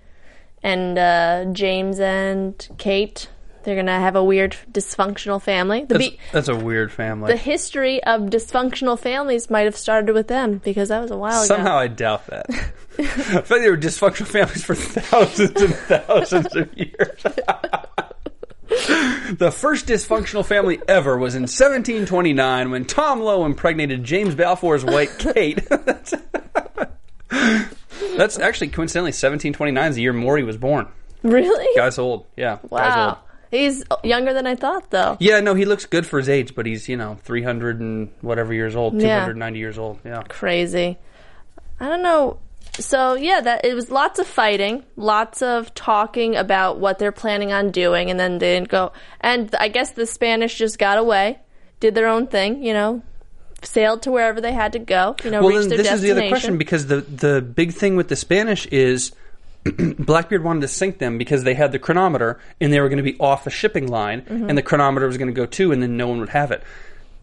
and 0.62 0.98
uh, 0.98 1.46
James 1.52 1.98
and 2.00 2.68
Kate. 2.78 3.28
They're 3.64 3.75
going 3.75 3.87
to 3.87 3.92
have 3.92 4.16
a 4.16 4.25
weird 4.25 4.57
dysfunctional 4.73 5.42
family. 5.42 5.85
The, 5.85 5.99
That's, 5.99 6.11
be- 6.11 6.18
that's 6.33 6.49
a 6.49 6.57
weird 6.57 6.92
family. 6.92 7.33
the 7.33 7.37
history 7.38 8.03
of 8.05 8.23
dysfunctional 8.23 8.99
families 8.99 9.51
might 9.51 9.62
have 9.62 9.77
started 9.77 10.14
with 10.14 10.29
them 10.29 10.59
because 10.59 10.88
that 10.88 11.01
was 11.01 11.11
a 11.11 11.16
while 11.16 11.42
Somehow 11.44 11.62
ago. 11.62 11.64
Somehow 11.64 11.79
I 11.79 11.87
doubt 11.88 12.27
that. 12.29 12.47
I 12.99 13.35
like 13.35 13.47
they 13.49 13.71
were 13.71 13.77
dysfunctional 13.77 14.27
families 14.27 14.64
for 14.64 14.75
thousands 14.75 15.61
and 15.61 15.75
thousands 15.75 16.57
of 16.57 16.77
years. 16.77 17.23
the 19.38 19.53
first 19.55 19.87
dysfunctional 19.87 20.44
family 20.44 20.81
ever 20.88 21.16
was 21.16 21.35
in 21.35 21.42
1729 21.42 22.71
when 22.71 22.85
Tom 22.85 23.21
Lowe 23.21 23.44
impregnated 23.44 24.05
James 24.05 24.35
Balfour's 24.35 24.85
wife 24.85 25.18
Kate. 25.18 25.66
That's 28.16 28.38
actually 28.38 28.68
coincidentally 28.68 29.11
1729 29.11 29.90
is 29.90 29.97
the 29.97 30.03
year 30.03 30.12
Maury 30.12 30.42
was 30.42 30.57
born. 30.57 30.88
Really? 31.23 31.66
Guy's 31.77 31.99
old. 31.99 32.27
Yeah. 32.37 32.59
Guy's 32.71 33.09
old. 33.09 33.18
He's 33.50 33.82
younger 34.04 34.34
than 34.34 34.46
I 34.46 34.54
thought, 34.54 34.90
though. 34.90 35.16
Yeah, 35.20 35.40
no, 35.40 35.54
he 35.54 35.64
looks 35.64 35.87
good 35.87 36.06
for 36.06 36.18
his 36.18 36.28
age, 36.28 36.54
but 36.54 36.66
he's, 36.66 36.88
you 36.88 36.96
know, 36.96 37.18
300 37.22 37.80
and 37.80 38.11
whatever 38.20 38.52
years 38.52 38.76
old, 38.76 38.94
Yeah. 38.94 39.20
290 39.20 39.58
years 39.58 39.78
old. 39.78 39.98
Yeah. 40.04 40.22
Crazy. 40.28 40.98
I 41.80 41.88
don't 41.88 42.02
know. 42.02 42.38
So 42.78 43.14
yeah, 43.14 43.40
that 43.40 43.64
it 43.64 43.74
was 43.74 43.90
lots 43.90 44.18
of 44.18 44.26
fighting, 44.26 44.84
lots 44.96 45.42
of 45.42 45.74
talking 45.74 46.37
about 46.37 46.78
what 46.78 46.98
they're 46.98 47.12
planning 47.12 47.52
on 47.52 47.70
doing, 47.70 48.11
and 48.11 48.20
then 48.20 48.38
they 48.38 48.54
didn't 48.54 48.68
go. 48.68 48.92
And 49.20 49.52
I 49.58 49.68
guess 49.68 49.92
the 49.92 50.06
Spanish 50.06 50.56
just 50.56 50.78
got 50.78 50.98
away, 50.98 51.38
did 51.80 51.94
their 51.94 52.06
own 52.06 52.28
thing, 52.28 52.62
you 52.62 52.72
know, 52.72 53.02
sailed 53.62 54.02
to 54.02 54.12
wherever 54.12 54.40
they 54.40 54.52
had 54.52 54.72
to 54.74 54.78
go, 54.78 55.16
you 55.24 55.30
know, 55.30 55.40
Well, 55.40 55.50
reached 55.50 55.70
then 55.70 55.70
their 55.70 55.78
this 55.78 55.92
is 55.92 56.02
the 56.02 56.12
other 56.12 56.28
question 56.28 56.56
because 56.58 56.87
the 56.87 57.00
the 57.00 57.42
big 57.42 57.72
thing 57.72 57.96
with 57.96 58.08
the 58.08 58.16
Spanish 58.16 58.66
is 58.66 59.11
Blackbeard 59.99 60.42
wanted 60.44 60.61
to 60.62 60.68
sink 60.68 60.99
them 60.99 61.18
because 61.18 61.44
they 61.44 61.55
had 61.55 61.73
the 61.73 61.79
chronometer 61.79 62.38
and 62.61 62.73
they 62.73 62.81
were 62.81 62.88
going 62.88 63.03
to 63.05 63.11
be 63.12 63.18
off 63.18 63.47
a 63.47 63.51
shipping 63.51 63.87
line, 63.88 64.23
Mm-hmm. 64.23 64.49
and 64.49 64.59
the 64.59 64.62
chronometer 64.62 65.07
was 65.07 65.16
going 65.18 65.29
to 65.29 65.35
go 65.35 65.47
too, 65.47 65.73
and 65.73 65.83
then 65.83 65.97
no 65.97 66.09
one 66.09 66.21
would 66.21 66.29
have 66.31 66.51
it. 66.51 66.62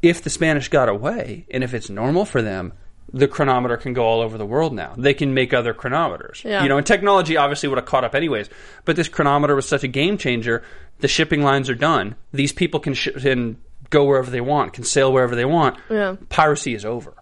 If 0.01 0.21
the 0.23 0.29
Spanish 0.29 0.67
got 0.69 0.89
away, 0.89 1.45
and 1.49 1.63
if 1.63 1.73
it's 1.73 1.89
normal 1.89 2.25
for 2.25 2.41
them, 2.41 2.73
the 3.13 3.27
chronometer 3.27 3.77
can 3.77 3.93
go 3.93 4.03
all 4.03 4.21
over 4.21 4.37
the 4.37 4.45
world 4.45 4.73
now. 4.73 4.93
They 4.97 5.13
can 5.13 5.33
make 5.33 5.53
other 5.53 5.73
chronometers. 5.73 6.43
Yeah. 6.43 6.63
You 6.63 6.69
know, 6.69 6.77
and 6.77 6.85
technology 6.85 7.37
obviously 7.37 7.69
would 7.69 7.77
have 7.77 7.85
caught 7.85 8.03
up 8.03 8.13
anyways. 8.15 8.49
But 8.83 8.95
this 8.95 9.07
chronometer 9.07 9.55
was 9.55 9.67
such 9.67 9.83
a 9.83 9.87
game 9.87 10.17
changer. 10.17 10.63
The 10.99 11.07
shipping 11.07 11.41
lines 11.41 11.69
are 11.69 11.75
done. 11.75 12.15
These 12.33 12.51
people 12.53 12.79
can, 12.79 12.93
sh- 12.93 13.09
can 13.19 13.57
go 13.89 14.03
wherever 14.05 14.29
they 14.29 14.41
want, 14.41 14.73
can 14.73 14.83
sail 14.83 15.13
wherever 15.13 15.35
they 15.35 15.45
want. 15.45 15.77
Yeah. 15.89 16.15
Piracy 16.29 16.73
is 16.73 16.83
over. 16.83 17.13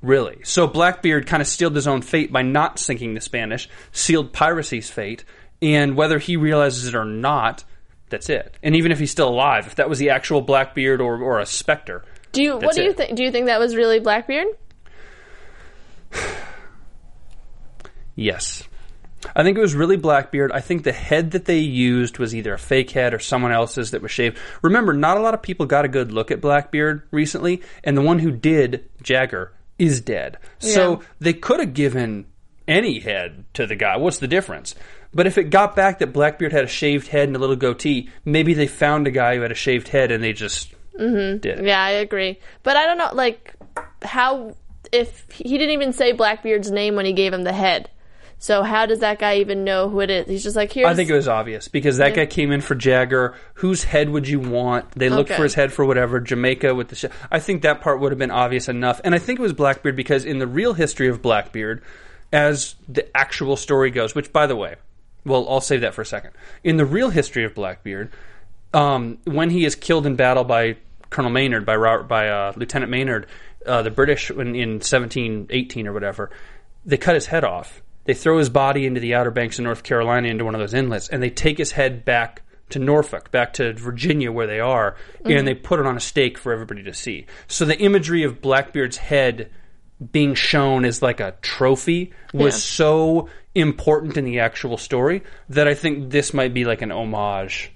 Really. 0.00 0.38
So 0.44 0.66
Blackbeard 0.66 1.26
kind 1.26 1.40
of 1.40 1.48
sealed 1.48 1.74
his 1.74 1.88
own 1.88 2.02
fate 2.02 2.32
by 2.32 2.42
not 2.42 2.78
sinking 2.78 3.14
the 3.14 3.20
Spanish, 3.20 3.68
sealed 3.92 4.32
piracy's 4.32 4.90
fate, 4.90 5.24
and 5.60 5.96
whether 5.96 6.18
he 6.18 6.36
realizes 6.36 6.86
it 6.86 6.94
or 6.94 7.04
not, 7.04 7.64
that's 8.08 8.28
it. 8.28 8.56
And 8.62 8.76
even 8.76 8.92
if 8.92 8.98
he's 8.98 9.10
still 9.10 9.28
alive, 9.28 9.66
if 9.66 9.74
that 9.76 9.88
was 9.88 9.98
the 9.98 10.10
actual 10.10 10.40
Blackbeard 10.40 11.00
or, 11.00 11.20
or 11.20 11.40
a 11.40 11.46
specter, 11.46 12.04
do 12.32 12.42
you 12.42 12.56
what 12.58 12.74
do 12.74 12.82
you 12.82 12.92
think? 12.92 13.16
Do 13.16 13.24
you 13.24 13.32
think 13.32 13.46
that 13.46 13.58
was 13.58 13.74
really 13.74 14.00
Blackbeard? 14.00 14.46
Yes. 18.14 18.64
I 19.34 19.42
think 19.42 19.56
it 19.56 19.60
was 19.60 19.74
really 19.74 19.96
Blackbeard. 19.96 20.52
I 20.52 20.60
think 20.60 20.82
the 20.82 20.92
head 20.92 21.32
that 21.32 21.44
they 21.44 21.58
used 21.58 22.18
was 22.18 22.34
either 22.34 22.54
a 22.54 22.58
fake 22.58 22.90
head 22.90 23.14
or 23.14 23.18
someone 23.18 23.52
else's 23.52 23.92
that 23.92 24.02
was 24.02 24.10
shaved. 24.10 24.38
Remember, 24.62 24.92
not 24.92 25.16
a 25.16 25.20
lot 25.20 25.34
of 25.34 25.42
people 25.42 25.66
got 25.66 25.84
a 25.84 25.88
good 25.88 26.12
look 26.12 26.30
at 26.30 26.40
Blackbeard 26.40 27.02
recently, 27.10 27.62
and 27.84 27.96
the 27.96 28.02
one 28.02 28.18
who 28.18 28.30
did, 28.30 28.88
Jagger, 29.02 29.52
is 29.78 30.00
dead. 30.00 30.38
So 30.58 31.02
they 31.20 31.32
could 31.32 31.60
have 31.60 31.74
given 31.74 32.26
any 32.66 33.00
head 33.00 33.44
to 33.54 33.66
the 33.66 33.76
guy. 33.76 33.96
What's 33.96 34.18
the 34.18 34.28
difference? 34.28 34.74
But 35.14 35.26
if 35.26 35.38
it 35.38 35.44
got 35.44 35.74
back 35.74 36.00
that 36.00 36.12
Blackbeard 36.12 36.52
had 36.52 36.64
a 36.64 36.68
shaved 36.68 37.08
head 37.08 37.28
and 37.28 37.36
a 37.36 37.38
little 37.38 37.56
goatee, 37.56 38.10
maybe 38.24 38.52
they 38.54 38.66
found 38.66 39.06
a 39.06 39.10
guy 39.10 39.36
who 39.36 39.42
had 39.42 39.52
a 39.52 39.56
shaved 39.56 39.88
head 39.88 40.10
and 40.10 40.22
they 40.22 40.32
just 40.32 40.74
mm-hmm. 40.98 41.38
did. 41.38 41.64
Yeah, 41.64 41.82
I 41.82 41.90
agree. 41.90 42.38
But 42.62 42.76
I 42.76 42.84
don't 42.84 42.98
know, 42.98 43.10
like, 43.14 43.54
how 44.02 44.54
if 44.92 45.30
he 45.30 45.56
didn't 45.56 45.72
even 45.72 45.92
say 45.92 46.12
Blackbeard's 46.12 46.70
name 46.70 46.94
when 46.94 47.06
he 47.06 47.12
gave 47.12 47.32
him 47.32 47.44
the 47.44 47.52
head. 47.52 47.90
So 48.40 48.62
how 48.62 48.86
does 48.86 49.00
that 49.00 49.18
guy 49.18 49.38
even 49.38 49.64
know 49.64 49.88
who 49.88 49.98
it 50.00 50.10
is? 50.10 50.26
He's 50.28 50.42
just 50.44 50.54
like, 50.54 50.72
here's. 50.72 50.86
I 50.86 50.94
think 50.94 51.10
it 51.10 51.14
was 51.14 51.26
obvious 51.26 51.66
because 51.66 51.96
that 51.96 52.14
guy 52.14 52.24
came 52.26 52.52
in 52.52 52.60
for 52.60 52.76
Jagger. 52.76 53.34
Whose 53.54 53.82
head 53.82 54.10
would 54.10 54.28
you 54.28 54.38
want? 54.38 54.92
They 54.92 55.08
looked 55.08 55.30
Okay. 55.30 55.36
for 55.36 55.42
his 55.42 55.54
head 55.54 55.72
for 55.72 55.84
whatever. 55.84 56.20
Jamaica 56.20 56.72
with 56.74 56.88
the. 56.88 56.94
Sh- 56.96 57.04
I 57.32 57.40
think 57.40 57.62
that 57.62 57.80
part 57.80 57.98
would 58.00 58.12
have 58.12 58.18
been 58.18 58.30
obvious 58.30 58.68
enough, 58.68 59.00
and 59.02 59.12
I 59.14 59.18
think 59.18 59.40
it 59.40 59.42
was 59.42 59.52
Blackbeard 59.52 59.96
because 59.96 60.24
in 60.24 60.38
the 60.38 60.46
real 60.46 60.72
history 60.74 61.08
of 61.08 61.20
Blackbeard, 61.20 61.82
as 62.32 62.76
the 62.88 63.04
actual 63.16 63.56
story 63.56 63.90
goes, 63.90 64.14
which 64.14 64.32
by 64.32 64.46
the 64.46 64.54
way, 64.54 64.76
well, 65.24 65.48
I'll 65.48 65.60
save 65.60 65.80
that 65.80 65.94
for 65.94 66.02
a 66.02 66.06
second. 66.06 66.30
In 66.62 66.76
the 66.76 66.86
real 66.86 67.10
history 67.10 67.44
of 67.44 67.54
Blackbeard, 67.56 68.12
um, 68.72 69.18
when 69.24 69.50
he 69.50 69.64
is 69.64 69.74
killed 69.74 70.06
in 70.06 70.14
battle 70.14 70.44
by 70.44 70.76
Colonel 71.10 71.30
Maynard, 71.32 71.66
by 71.66 71.74
Robert, 71.74 72.04
by 72.04 72.28
uh, 72.28 72.52
Lieutenant 72.54 72.90
Maynard, 72.90 73.26
uh, 73.66 73.82
the 73.82 73.90
British 73.90 74.30
in, 74.30 74.54
in 74.54 74.70
1718 74.74 75.88
or 75.88 75.92
whatever, 75.92 76.30
they 76.86 76.96
cut 76.96 77.16
his 77.16 77.26
head 77.26 77.42
off. 77.42 77.82
They 78.08 78.14
throw 78.14 78.38
his 78.38 78.48
body 78.48 78.86
into 78.86 79.00
the 79.00 79.16
Outer 79.16 79.30
Banks 79.30 79.58
of 79.58 79.64
North 79.64 79.82
Carolina 79.82 80.28
into 80.28 80.42
one 80.42 80.54
of 80.54 80.60
those 80.60 80.72
inlets, 80.72 81.10
and 81.10 81.22
they 81.22 81.28
take 81.28 81.58
his 81.58 81.72
head 81.72 82.06
back 82.06 82.40
to 82.70 82.78
Norfolk, 82.78 83.30
back 83.30 83.52
to 83.54 83.74
Virginia, 83.74 84.32
where 84.32 84.46
they 84.46 84.60
are, 84.60 84.96
and 85.18 85.26
mm-hmm. 85.26 85.44
they 85.44 85.54
put 85.54 85.78
it 85.78 85.84
on 85.84 85.94
a 85.94 86.00
stake 86.00 86.38
for 86.38 86.50
everybody 86.50 86.82
to 86.84 86.94
see. 86.94 87.26
So 87.48 87.66
the 87.66 87.78
imagery 87.78 88.22
of 88.22 88.40
Blackbeard's 88.40 88.96
head 88.96 89.50
being 90.10 90.34
shown 90.34 90.86
as 90.86 91.02
like 91.02 91.20
a 91.20 91.34
trophy 91.42 92.14
was 92.32 92.54
Yeah. 92.54 92.60
so 92.60 93.28
important 93.54 94.16
in 94.16 94.24
the 94.24 94.40
actual 94.40 94.78
story 94.78 95.22
that 95.50 95.68
I 95.68 95.74
think 95.74 96.08
this 96.08 96.32
might 96.32 96.54
be 96.54 96.64
like 96.64 96.80
an 96.80 96.90
homage. 96.90 97.70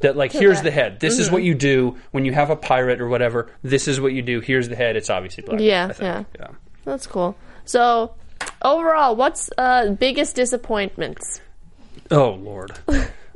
That 0.00 0.16
like 0.16 0.32
here's 0.32 0.56
that. 0.56 0.64
the 0.64 0.70
head. 0.72 0.98
This 0.98 1.20
is 1.20 1.30
what 1.30 1.42
mm-hmm. 1.42 1.46
you 1.46 1.54
do 1.54 1.96
when 2.10 2.24
you 2.24 2.32
have 2.32 2.50
a 2.50 2.56
pirate 2.56 3.00
or 3.00 3.06
whatever. 3.06 3.52
This 3.62 3.86
is 3.86 4.00
what 4.00 4.12
you 4.12 4.22
do. 4.22 4.40
Here's 4.40 4.68
the 4.68 4.74
head. 4.74 4.96
It's 4.96 5.10
obviously 5.10 5.44
black. 5.44 5.60
Yeah, 5.60 5.92
yeah, 6.00 6.24
yeah. 6.36 6.48
That's 6.84 7.06
cool. 7.06 7.36
So 7.64 8.12
overall, 8.62 9.16
what's 9.16 9.50
uh 9.58 9.90
biggest 9.90 10.36
disappointments? 10.36 11.40
Oh 12.10 12.30
lord. 12.30 12.72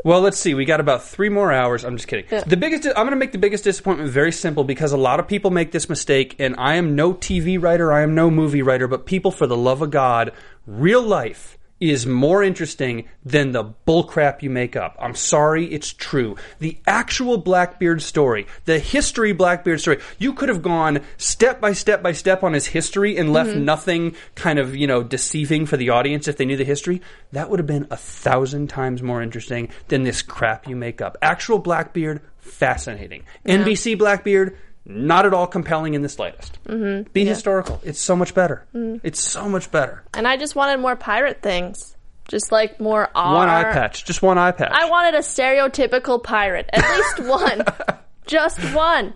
well, 0.05 0.21
let's 0.21 0.39
see. 0.39 0.55
We 0.55 0.65
got 0.65 0.81
about 0.81 1.05
three 1.05 1.29
more 1.29 1.53
hours. 1.53 1.85
I'm 1.85 1.97
just 1.97 2.09
kidding. 2.09 2.27
The 2.47 2.57
biggest. 2.57 2.87
I'm 2.87 2.95
going 2.95 3.11
to 3.11 3.17
make 3.17 3.33
the 3.33 3.39
biggest 3.39 3.65
disappointment 3.65 4.11
very 4.11 4.33
simple 4.33 4.65
because 4.65 4.93
a 4.93 4.97
lot 4.97 5.21
of 5.21 5.29
people 5.29 5.51
make 5.51 5.73
this 5.73 5.89
mistake, 5.89 6.37
and 6.39 6.55
I 6.59 6.77
am 6.77 6.95
no 6.95 7.15
TV 7.15 7.61
writer. 7.61 7.93
I 7.93 8.03
am 8.03 8.15
no 8.15 8.31
movie 8.31 8.63
writer. 8.63 8.89
But 8.89 9.07
people, 9.07 9.31
for 9.31 9.47
the 9.47 9.57
love 9.57 9.83
of 9.83 9.91
God, 9.91 10.33
real 10.67 11.03
life 11.03 11.59
is 11.81 12.07
more 12.07 12.43
interesting 12.43 13.09
than 13.25 13.53
the 13.53 13.65
bullcrap 13.87 14.43
you 14.43 14.51
make 14.51 14.77
up. 14.77 14.97
I'm 15.01 15.15
sorry, 15.15 15.65
it's 15.67 15.93
true. 15.93 16.37
The 16.59 16.79
actual 16.87 17.39
Blackbeard 17.39 18.03
story, 18.03 18.47
the 18.67 18.79
history 18.79 19.33
Blackbeard 19.33 19.81
story, 19.81 20.01
you 20.19 20.35
could 20.35 20.51
have 20.51 20.63
gone 20.63 21.01
step 21.17 21.61
by 21.61 21.73
step 21.73 22.03
by 22.03 22.13
step 22.13 22.45
on 22.45 22.53
his 22.53 22.67
history 22.67 23.17
and 23.17 23.33
left 23.33 23.51
mm-hmm. 23.51 23.65
nothing 23.65 24.17
kind 24.35 24.59
of, 24.59 24.77
you 24.77 24.87
know, 24.87 25.03
deceiving 25.03 25.65
for 25.65 25.77
the 25.79 25.91
audience 25.91 26.29
if 26.29 26.37
they 26.37 26.45
knew 26.45 26.57
the 26.57 26.65
history. 26.65 27.01
That 27.33 27.49
would 27.49 27.59
have 27.59 27.67
been 27.67 27.87
a 27.91 27.97
thousand 27.97 28.69
times 28.69 29.03
more 29.03 29.23
interesting 29.23 29.71
than 29.89 30.03
this 30.03 30.23
crap 30.23 30.69
you 30.69 30.77
make 30.77 31.01
up. 31.01 31.17
Actual 31.23 31.59
Blackbeard, 31.59 32.21
fascinating. 32.39 33.25
NBC 33.47 33.97
Blackbeard, 33.97 34.57
not 34.91 35.27
at 35.27 35.33
all 35.33 35.47
compelling 35.47 35.95
in 35.95 36.03
the 36.03 36.09
slightest. 36.09 36.59
Mm-hmm. 36.65 37.11
Be 37.13 37.25
historical. 37.25 37.81
It's 37.85 38.01
so 38.01 38.17
much 38.17 38.35
better. 38.35 38.67
It's 39.03 39.21
so 39.21 39.49
much 39.49 39.71
better. 39.71 40.05
And 40.15 40.27
I 40.27 40.37
just 40.37 40.55
wanted 40.57 40.81
more 40.81 40.97
pirate 40.97 41.43
things, 41.43 41.97
just 42.29 42.51
like 42.53 42.81
more 42.81 43.09
R. 43.15 43.35
One 43.35 43.49
eye 43.49 43.65
patch. 43.73 44.05
Just 44.05 44.23
one 44.23 44.39
eye 44.39 44.53
patch. 44.53 44.73
I 44.73 44.89
wanted 44.91 45.15
a 45.15 45.19
stereotypical 45.19 46.23
pirate, 46.23 46.69
at 46.73 46.85
least 46.97 47.29
one, 47.29 47.65
just 48.27 48.59
one. 48.75 49.15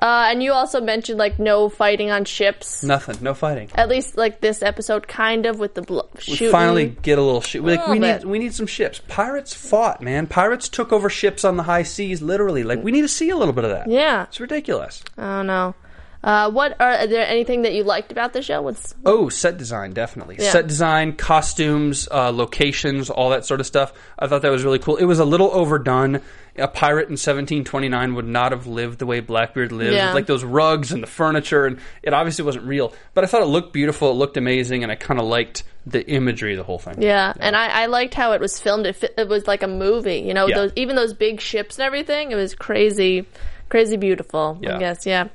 Uh, 0.00 0.28
and 0.30 0.42
you 0.42 0.52
also 0.52 0.80
mentioned 0.80 1.18
like 1.18 1.38
no 1.38 1.68
fighting 1.68 2.10
on 2.10 2.24
ships. 2.24 2.82
Nothing. 2.82 3.18
No 3.20 3.34
fighting. 3.34 3.68
At 3.74 3.88
least 3.88 4.16
like 4.16 4.40
this 4.40 4.62
episode, 4.62 5.06
kind 5.06 5.44
of 5.46 5.58
with 5.58 5.74
the 5.74 5.82
blo- 5.82 6.08
We 6.26 6.50
finally 6.50 6.96
get 7.02 7.18
a 7.18 7.22
little 7.22 7.42
ship. 7.42 7.62
Like 7.62 7.86
we 7.86 7.98
little 7.98 8.18
need, 8.18 8.24
we 8.24 8.38
need 8.38 8.54
some 8.54 8.66
ships. 8.66 9.00
Pirates 9.08 9.52
fought, 9.52 10.00
man. 10.00 10.26
Pirates 10.26 10.68
took 10.68 10.92
over 10.92 11.10
ships 11.10 11.44
on 11.44 11.56
the 11.56 11.64
high 11.64 11.82
seas, 11.82 12.22
literally. 12.22 12.64
Like 12.64 12.82
we 12.82 12.92
need 12.92 13.02
to 13.02 13.08
see 13.08 13.28
a 13.30 13.36
little 13.36 13.52
bit 13.54 13.64
of 13.64 13.70
that. 13.70 13.88
Yeah. 13.90 14.24
it's 14.24 14.40
ridiculous. 14.40 15.02
I 15.18 15.38
don't 15.38 15.46
know. 15.46 15.74
Uh, 16.22 16.50
what 16.50 16.78
are, 16.80 16.90
are 16.90 17.06
there 17.06 17.26
anything 17.26 17.62
that 17.62 17.72
you 17.72 17.82
liked 17.82 18.12
about 18.12 18.34
the 18.34 18.42
show? 18.42 18.60
What's 18.60 18.94
Oh, 19.06 19.30
set 19.30 19.56
design, 19.56 19.92
definitely. 19.92 20.36
Yeah. 20.38 20.50
Set 20.50 20.66
design, 20.66 21.14
costumes, 21.16 22.08
uh, 22.10 22.30
locations, 22.30 23.08
all 23.08 23.30
that 23.30 23.46
sort 23.46 23.60
of 23.60 23.66
stuff. 23.66 23.92
I 24.18 24.26
thought 24.26 24.42
that 24.42 24.50
was 24.50 24.62
really 24.62 24.78
cool. 24.78 24.96
It 24.96 25.06
was 25.06 25.18
a 25.18 25.24
little 25.24 25.50
overdone. 25.50 26.20
A 26.58 26.68
pirate 26.68 27.04
in 27.08 27.12
1729 27.12 28.14
would 28.16 28.26
not 28.26 28.52
have 28.52 28.66
lived 28.66 28.98
the 28.98 29.06
way 29.06 29.20
Blackbeard 29.20 29.72
lived, 29.72 29.94
Yeah. 29.94 30.12
like 30.12 30.26
those 30.26 30.44
rugs 30.44 30.92
and 30.92 31.02
the 31.02 31.06
furniture, 31.06 31.64
and 31.64 31.78
it 32.02 32.12
obviously 32.12 32.44
wasn't 32.44 32.66
real. 32.66 32.92
But 33.14 33.24
I 33.24 33.26
thought 33.26 33.40
it 33.40 33.46
looked 33.46 33.72
beautiful. 33.72 34.10
It 34.10 34.14
looked 34.14 34.36
amazing, 34.36 34.82
and 34.82 34.92
I 34.92 34.96
kind 34.96 35.18
of 35.20 35.26
liked 35.26 35.62
the 35.86 36.06
imagery 36.06 36.54
the 36.56 36.64
whole 36.64 36.78
thing. 36.78 37.00
Yeah, 37.00 37.32
and 37.40 37.56
I, 37.56 37.84
I 37.84 37.86
liked 37.86 38.12
how 38.12 38.32
it 38.32 38.40
was 38.42 38.60
filmed. 38.60 38.84
It, 38.86 39.02
it 39.16 39.26
was 39.28 39.46
like 39.46 39.62
a 39.62 39.68
movie, 39.68 40.18
you 40.18 40.34
know. 40.34 40.48
Yeah. 40.48 40.56
Those 40.56 40.72
even 40.76 40.96
those 40.96 41.14
big 41.14 41.40
ships 41.40 41.78
and 41.78 41.86
everything. 41.86 42.30
It 42.30 42.34
was 42.34 42.54
crazy, 42.54 43.26
crazy 43.70 43.96
beautiful. 43.96 44.58
Yeah. 44.60 44.76
I 44.76 44.78
guess. 44.80 45.06
Yeah. 45.06 45.28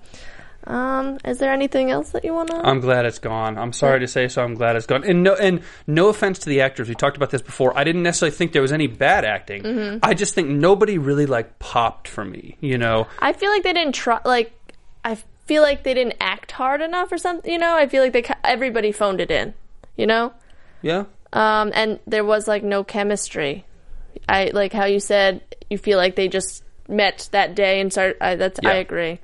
Um, 0.68 1.20
is 1.24 1.38
there 1.38 1.52
anything 1.52 1.92
else 1.92 2.10
that 2.12 2.26
you 2.26 2.34
want 2.34 2.50
to? 2.50 2.56
I'm 2.56 2.80
glad 2.80 3.06
it's 3.06 3.20
gone. 3.20 3.58
I'm 3.58 3.72
sorry 3.72 4.00
to 4.00 4.08
say 4.08 4.28
so. 4.28 4.44
I'm 4.44 4.56
glad 4.56 4.76
it's 4.76 4.88
gone. 4.88 5.04
And 5.04 5.22
no, 5.22 5.36
and 5.36 5.62
no 5.86 6.10
offense 6.10 6.40
to 6.40 6.50
the 6.50 6.62
actors. 6.62 6.90
We 6.90 6.96
talked 6.96 7.18
about 7.18 7.30
this 7.30 7.44
before. 7.44 7.78
I 7.78 7.84
didn't 7.84 8.04
necessarily 8.04 8.36
think 8.36 8.52
there 8.52 8.64
was 8.64 8.72
any 8.72 8.88
bad 8.88 9.26
acting. 9.26 9.64
Mm-hmm. 9.64 10.00
I 10.02 10.16
just 10.16 10.34
think 10.34 10.50
nobody 10.50 10.98
really 10.98 11.28
like 11.28 11.60
popped 11.60 12.08
for 12.08 12.26
me. 12.26 12.58
You 12.62 12.78
know, 12.78 13.08
I 13.20 13.34
feel 13.34 13.52
like 13.52 13.64
they 13.64 13.74
didn't 13.74 13.94
try. 13.94 14.20
Like, 14.26 14.54
I 15.04 15.18
feel 15.46 15.62
like 15.62 15.84
they 15.84 15.94
didn't 15.94 16.16
act 16.20 16.52
hard 16.52 16.82
enough 16.82 17.12
or 17.12 17.20
something. 17.20 17.52
You 17.52 17.60
know, 17.60 17.76
I 17.76 17.88
feel 17.88 18.02
like 18.02 18.14
they 18.14 18.26
everybody 18.44 18.92
phoned 18.92 19.22
it 19.22 19.30
in. 19.30 19.54
You 19.98 20.08
know, 20.08 20.34
yeah. 20.82 21.06
um, 21.32 21.72
and 21.74 22.00
there 22.08 22.26
was 22.26 22.48
like 22.48 22.64
no 22.64 22.84
chemistry. 22.84 23.66
I 24.28 24.52
like 24.54 24.74
how 24.74 24.86
you 24.86 25.00
said 25.00 25.42
you 25.70 25.78
feel 25.78 25.98
like 25.98 26.16
they 26.16 26.28
just 26.28 26.64
met 26.88 27.30
that 27.32 27.56
day 27.56 27.80
and 27.80 27.92
started. 27.92 28.18
I, 28.22 28.36
that's 28.36 28.60
I 28.66 28.74
agree. 28.76 29.20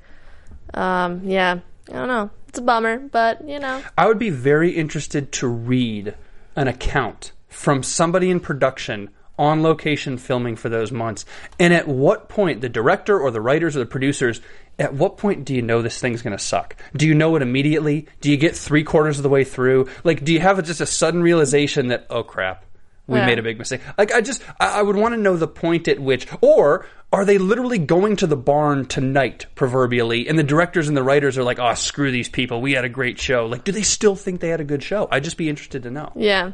Um, 0.74 1.22
yeah, 1.26 1.60
I 1.90 1.94
don't 1.94 2.08
know. 2.08 2.30
It's 2.48 2.60
a 2.60 2.62
bummer, 2.62 2.98
but 2.98 3.48
you 3.48 3.60
know. 3.60 3.82
I 3.98 4.08
would 4.08 4.20
be 4.20 4.30
very 4.30 4.72
interested 4.72 5.32
to 5.34 5.48
read 5.48 6.16
an 6.56 6.68
account 6.68 7.32
from 7.48 7.84
somebody 7.84 8.30
in 8.30 8.40
production 8.40 9.10
on 9.40 9.64
location 9.64 10.18
filming 10.18 10.56
for 10.56 10.70
those 10.70 10.92
months. 10.92 11.26
And 11.60 11.74
at 11.74 11.88
what 11.88 12.30
point, 12.30 12.62
the 12.62 12.70
director 12.70 13.20
or 13.20 13.32
the 13.32 13.42
writers 13.42 13.76
or 13.76 13.80
the 13.80 13.86
producers, 13.86 14.42
at 14.78 14.94
what 14.94 15.18
point 15.18 15.46
do 15.46 15.56
you 15.56 15.62
know 15.62 15.82
this 15.82 16.00
thing's 16.00 16.22
going 16.22 16.38
to 16.38 16.44
suck? 16.44 16.76
Do 16.96 17.08
you 17.08 17.16
know 17.16 17.36
it 17.36 17.42
immediately? 17.42 18.08
Do 18.20 18.30
you 18.30 18.38
get 18.38 18.56
three 18.56 18.84
quarters 18.84 19.18
of 19.18 19.24
the 19.24 19.30
way 19.30 19.44
through? 19.44 19.90
Like, 20.04 20.24
do 20.24 20.34
you 20.34 20.40
have 20.40 20.64
just 20.64 20.82
a 20.82 20.86
sudden 20.86 21.24
realization 21.24 21.88
that, 21.88 22.06
oh 22.10 22.24
crap, 22.24 22.66
we 23.12 23.19
Yeah. 23.19 23.26
made 23.28 23.39
a 23.39 23.43
big 23.43 23.58
mistake? 23.60 23.82
Like, 23.97 24.12
I 24.13 24.21
just, 24.21 24.41
I, 24.60 24.80
I 24.80 24.82
would 24.82 24.95
want 24.95 25.13
to 25.13 25.19
know 25.21 25.38
the 25.38 25.47
point 25.47 25.88
at 25.88 26.00
which, 26.00 26.28
or 26.41 26.86
are 27.13 27.26
they 27.26 27.38
literally 27.38 27.78
going 27.78 28.15
to 28.17 28.28
the 28.28 28.38
barn 28.38 28.86
tonight, 28.86 29.45
proverbially, 29.56 30.28
and 30.28 30.39
the 30.39 30.43
directors 30.43 30.88
and 30.88 30.95
the 30.95 31.04
writers 31.04 31.38
are 31.38 31.43
like, 31.43 31.60
oh, 31.60 31.74
screw 31.74 32.10
these 32.12 32.30
people, 32.30 32.62
we 32.62 32.71
had 32.74 32.86
a 32.86 32.89
great 32.89 33.19
show. 33.19 33.45
Like, 33.45 33.63
do 33.65 33.71
they 33.71 33.82
still 33.82 34.15
think 34.15 34.39
they 34.39 34.50
had 34.50 34.62
a 34.62 34.65
good 34.65 34.82
show? 34.82 35.08
I'd 35.12 35.24
just 35.24 35.38
be 35.38 35.50
interested 35.50 35.84
to 35.84 35.91
know. 35.91 36.12
Yeah, 36.15 36.52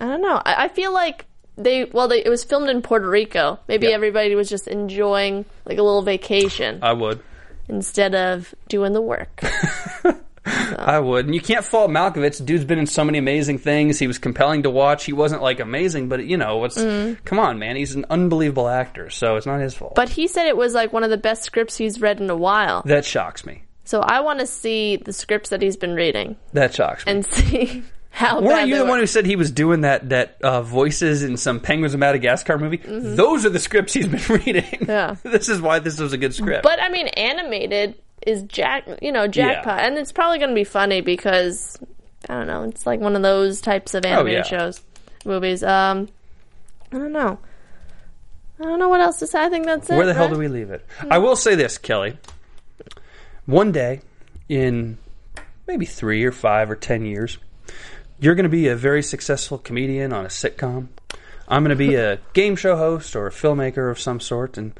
I 0.00 0.06
don't 0.06 0.20
know. 0.22 0.42
I, 0.44 0.64
I 0.64 0.68
feel 0.68 0.92
like 0.92 1.26
they 1.56 1.84
well, 1.84 2.08
they, 2.08 2.24
it 2.24 2.28
was 2.28 2.42
filmed 2.42 2.68
in 2.70 2.80
Puerto 2.82 3.08
Rico. 3.08 3.58
Maybe 3.68 3.86
Yeah. 3.88 3.92
everybody 3.94 4.34
was 4.34 4.48
just 4.48 4.66
enjoying 4.66 5.44
like 5.66 5.78
a 5.78 5.82
little 5.82 6.02
vacation 6.02 6.78
I 6.82 6.92
would. 6.94 7.20
instead 7.68 8.14
of 8.14 8.54
doing 8.68 8.92
the 8.94 9.02
work. 9.02 9.42
I 10.78 10.98
would. 10.98 11.26
And 11.26 11.34
you 11.34 11.40
can't 11.40 11.64
fault 11.64 11.90
Malkovich. 11.90 12.44
Dude's 12.44 12.64
been 12.64 12.78
in 12.78 12.86
so 12.86 13.04
many 13.04 13.18
amazing 13.18 13.58
things. 13.58 13.98
He 13.98 14.06
was 14.06 14.18
compelling 14.18 14.62
to 14.64 14.70
watch. 14.70 15.04
He 15.04 15.12
wasn't 15.12 15.42
like 15.42 15.60
amazing, 15.60 16.08
but 16.08 16.24
you 16.24 16.36
know, 16.36 16.58
what's 16.58 16.76
come 17.24 17.38
on, 17.38 17.58
man. 17.58 17.76
He's 17.76 17.94
an 17.94 18.06
unbelievable 18.10 18.68
actor, 18.68 19.10
so 19.10 19.36
it's 19.36 19.46
not 19.46 19.60
his 19.60 19.74
fault. 19.74 19.94
but 19.94 20.08
he 20.08 20.26
said 20.28 20.46
it 20.46 20.56
was 20.56 20.74
like 20.74 20.92
one 20.92 21.04
of 21.04 21.10
the 21.10 21.16
best 21.18 21.42
scripts 21.42 21.76
he's 21.76 22.00
read 22.00 22.20
in 22.20 22.30
a 22.30 22.36
while. 22.36 22.82
that 22.86 23.04
shocks 23.04 23.44
me. 23.44 23.62
So 23.84 24.00
I 24.00 24.20
want 24.20 24.38
to 24.40 24.46
see 24.46 24.96
the 24.96 25.12
scripts 25.12 25.50
that 25.50 25.62
he's 25.62 25.76
been 25.76 25.94
reading 25.94 26.36
That 26.52 26.72
shocks 26.74 27.04
me. 27.06 27.12
and 27.12 27.26
see 27.26 27.82
how. 28.10 28.40
Weren't 28.40 28.68
you 28.68 28.76
the 28.76 28.84
were. 28.84 28.90
one 28.90 28.98
who 29.00 29.06
said 29.06 29.26
he 29.26 29.34
was 29.36 29.50
doing 29.50 29.80
that 29.80 30.10
that 30.10 30.36
uh, 30.42 30.62
voices 30.62 31.22
in 31.24 31.36
some 31.36 31.58
Penguins 31.60 31.94
of 31.94 32.00
Madagascar 32.00 32.56
movie? 32.58 32.76
Those 32.84 33.44
are 33.46 33.50
the 33.50 33.58
scripts 33.58 33.92
he's 33.94 34.06
been 34.06 34.20
reading. 34.46 34.62
Mm-hmm. 34.62 34.90
Yeah. 34.90 35.16
this 35.24 35.48
is 35.48 35.60
why 35.60 35.80
this 35.80 35.98
was 35.98 36.12
a 36.12 36.18
good 36.18 36.34
script. 36.34 36.62
But 36.62 36.80
I 36.80 36.88
mean, 36.88 37.08
animated 37.08 37.96
is 38.26 38.42
jack, 38.44 38.86
you 39.02 39.12
know, 39.12 39.26
jackpot, 39.26 39.80
and 39.80 39.96
it's 39.98 40.12
probably 40.12 40.38
going 40.38 40.50
to 40.50 40.54
be 40.54 40.64
funny 40.64 41.00
because 41.00 41.78
I 42.28 42.34
don't 42.34 42.46
know. 42.46 42.64
It's 42.64 42.86
like 42.86 43.00
one 43.00 43.16
of 43.16 43.22
those 43.22 43.60
types 43.60 43.94
of 43.94 44.04
animated 44.04 44.40
Oh, 44.40 44.42
yeah. 44.42 44.42
shows, 44.42 44.80
movies. 45.24 45.62
Um, 45.62 46.08
I 46.92 46.98
don't 46.98 47.12
know. 47.12 47.38
I 48.60 48.64
don't 48.64 48.78
know 48.78 48.88
what 48.90 49.00
else 49.00 49.18
to 49.20 49.26
say. 49.26 49.42
I 49.42 49.48
think 49.48 49.64
that's 49.64 49.88
it. 49.88 49.96
Where 49.96 50.04
the 50.06 50.12
hell 50.14 50.26
right? 50.26 50.34
do 50.34 50.38
we 50.38 50.48
leave 50.48 50.70
it? 50.70 50.84
I 51.10 51.16
will 51.18 51.36
say 51.36 51.54
this, 51.54 51.78
Kelly. 51.78 52.18
One 53.46 53.72
day, 53.72 54.02
in 54.48 54.98
maybe 55.66 55.86
three 55.86 56.24
or 56.24 56.32
five 56.32 56.70
or 56.70 56.76
ten 56.76 57.04
years, 57.04 57.38
you're 58.20 58.34
going 58.34 58.44
to 58.44 58.50
be 58.50 58.68
a 58.68 58.76
very 58.76 59.02
successful 59.02 59.56
comedian 59.56 60.12
on 60.12 60.24
a 60.26 60.28
sitcom. 60.28 60.88
I'm 61.48 61.62
going 61.64 61.70
to 61.70 61.76
be 61.76 61.94
a 61.94 62.18
game 62.34 62.54
show 62.54 62.76
host 62.76 63.16
or 63.16 63.26
a 63.26 63.30
filmmaker 63.30 63.90
of 63.90 63.98
some 63.98 64.20
sort, 64.20 64.58
and 64.58 64.72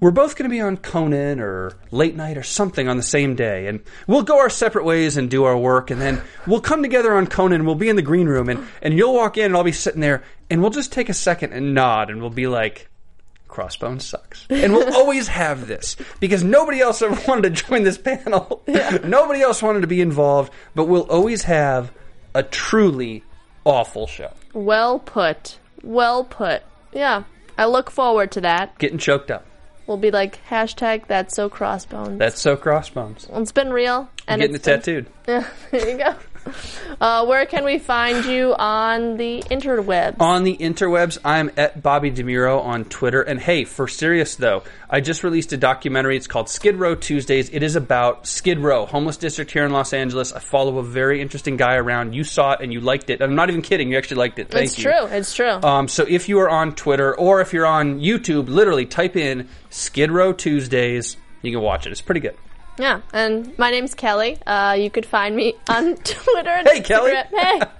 we're 0.00 0.10
both 0.10 0.36
going 0.36 0.48
to 0.48 0.54
be 0.54 0.60
on 0.60 0.76
Conan 0.76 1.40
or 1.40 1.72
late 1.90 2.14
night 2.14 2.36
or 2.36 2.42
something 2.42 2.88
on 2.88 2.96
the 2.96 3.02
same 3.02 3.34
day, 3.34 3.66
and 3.66 3.80
we'll 4.06 4.22
go 4.22 4.38
our 4.38 4.50
separate 4.50 4.84
ways 4.84 5.16
and 5.16 5.30
do 5.30 5.44
our 5.44 5.56
work, 5.56 5.90
and 5.90 6.00
then 6.00 6.22
we'll 6.46 6.60
come 6.60 6.82
together 6.82 7.14
on 7.14 7.26
Conan. 7.26 7.60
and 7.60 7.66
We'll 7.66 7.74
be 7.74 7.88
in 7.88 7.96
the 7.96 8.02
green 8.02 8.28
room, 8.28 8.48
and 8.48 8.66
and 8.82 8.94
you'll 8.94 9.14
walk 9.14 9.36
in, 9.36 9.46
and 9.46 9.56
I'll 9.56 9.64
be 9.64 9.72
sitting 9.72 10.00
there, 10.00 10.22
and 10.50 10.60
we'll 10.60 10.70
just 10.70 10.92
take 10.92 11.08
a 11.08 11.14
second 11.14 11.52
and 11.52 11.74
nod, 11.74 12.10
and 12.10 12.20
we'll 12.20 12.30
be 12.30 12.46
like. 12.46 12.88
Crossbones 13.48 14.04
sucks. 14.04 14.46
And 14.50 14.74
we'll 14.74 14.94
always 14.96 15.26
have 15.28 15.66
this 15.66 15.96
because 16.20 16.44
nobody 16.44 16.80
else 16.80 17.00
ever 17.00 17.18
wanted 17.28 17.56
to 17.56 17.64
join 17.64 17.82
this 17.82 17.96
panel. 17.96 18.62
Yeah. 18.66 18.98
nobody 19.04 19.40
else 19.40 19.62
wanted 19.62 19.80
to 19.80 19.86
be 19.86 20.02
involved, 20.02 20.52
but 20.74 20.84
we'll 20.84 21.10
always 21.10 21.44
have 21.44 21.90
a 22.34 22.42
truly 22.42 23.24
awful 23.64 24.06
show. 24.06 24.34
Well 24.52 24.98
put. 24.98 25.58
Well 25.82 26.24
put. 26.24 26.62
Yeah. 26.92 27.24
I 27.56 27.64
look 27.64 27.90
forward 27.90 28.30
to 28.32 28.42
that. 28.42 28.78
Getting 28.78 28.98
choked 28.98 29.30
up. 29.30 29.46
We'll 29.88 29.96
be 29.96 30.10
like 30.10 30.38
hashtag 30.48 31.06
that's 31.08 31.34
so 31.34 31.48
crossbones. 31.48 32.18
That's 32.18 32.38
so 32.40 32.56
crossbones. 32.56 33.26
it's 33.32 33.52
been 33.52 33.72
real. 33.72 34.10
And 34.28 34.40
Getting 34.42 34.54
it 34.56 34.62
been- 34.62 34.80
tattooed. 34.80 35.06
Yeah, 35.26 35.46
there 35.70 35.90
you 35.90 35.98
go. 35.98 36.14
Uh, 37.00 37.24
where 37.24 37.46
can 37.46 37.64
we 37.64 37.78
find 37.78 38.24
you 38.24 38.56
on 38.58 39.18
the 39.18 39.40
interwebs? 39.52 40.20
On 40.20 40.42
the 40.42 40.56
interwebs, 40.56 41.16
I'm 41.24 41.52
at 41.56 41.80
Bobby 41.80 42.10
DeMuro 42.10 42.60
on 42.60 42.86
Twitter. 42.86 43.22
And 43.22 43.38
hey, 43.38 43.62
for 43.62 43.86
serious 43.86 44.34
though, 44.34 44.64
I 44.90 45.00
just 45.00 45.22
released 45.22 45.52
a 45.52 45.56
documentary. 45.56 46.16
It's 46.16 46.26
called 46.26 46.48
Skid 46.48 46.74
Row 46.74 46.96
Tuesdays. 46.96 47.50
It 47.50 47.62
is 47.62 47.76
about 47.76 48.26
Skid 48.26 48.58
Row, 48.58 48.84
homeless 48.84 49.16
district 49.16 49.52
here 49.52 49.64
in 49.64 49.70
Los 49.70 49.92
Angeles. 49.92 50.32
I 50.32 50.40
follow 50.40 50.78
a 50.78 50.82
very 50.82 51.20
interesting 51.20 51.56
guy 51.56 51.76
around. 51.76 52.14
You 52.14 52.24
saw 52.24 52.54
it 52.54 52.60
and 52.62 52.72
you 52.72 52.80
liked 52.80 53.10
it. 53.10 53.22
I'm 53.22 53.36
not 53.36 53.48
even 53.48 53.62
kidding. 53.62 53.90
You 53.90 53.96
actually 53.96 54.16
liked 54.16 54.40
it. 54.40 54.50
Thank 54.50 54.70
it's 54.70 54.78
you. 54.78 54.84
true. 54.90 55.06
It's 55.06 55.34
true. 55.34 55.60
Um, 55.62 55.86
so 55.86 56.04
if 56.08 56.28
you 56.28 56.40
are 56.40 56.50
on 56.50 56.74
Twitter 56.74 57.16
or 57.16 57.40
if 57.40 57.52
you're 57.52 57.66
on 57.66 58.00
YouTube, 58.00 58.48
literally 58.48 58.86
type 58.86 59.14
in 59.14 59.48
Skid 59.70 60.10
Row 60.10 60.32
Tuesdays. 60.32 61.16
You 61.42 61.52
can 61.52 61.60
watch 61.60 61.86
it. 61.86 61.92
It's 61.92 62.00
pretty 62.00 62.20
good. 62.20 62.36
Yeah, 62.78 63.00
and 63.12 63.56
my 63.58 63.70
name's 63.70 63.94
Kelly. 63.94 64.38
Uh, 64.46 64.76
you 64.78 64.90
could 64.90 65.04
find 65.06 65.34
me 65.34 65.54
on 65.68 65.96
Twitter 66.04 66.50
and 66.50 66.68
Hey, 66.68 66.80
Instagram. 66.80 66.84
Kelly. 66.84 67.12
Hey. 67.36 67.60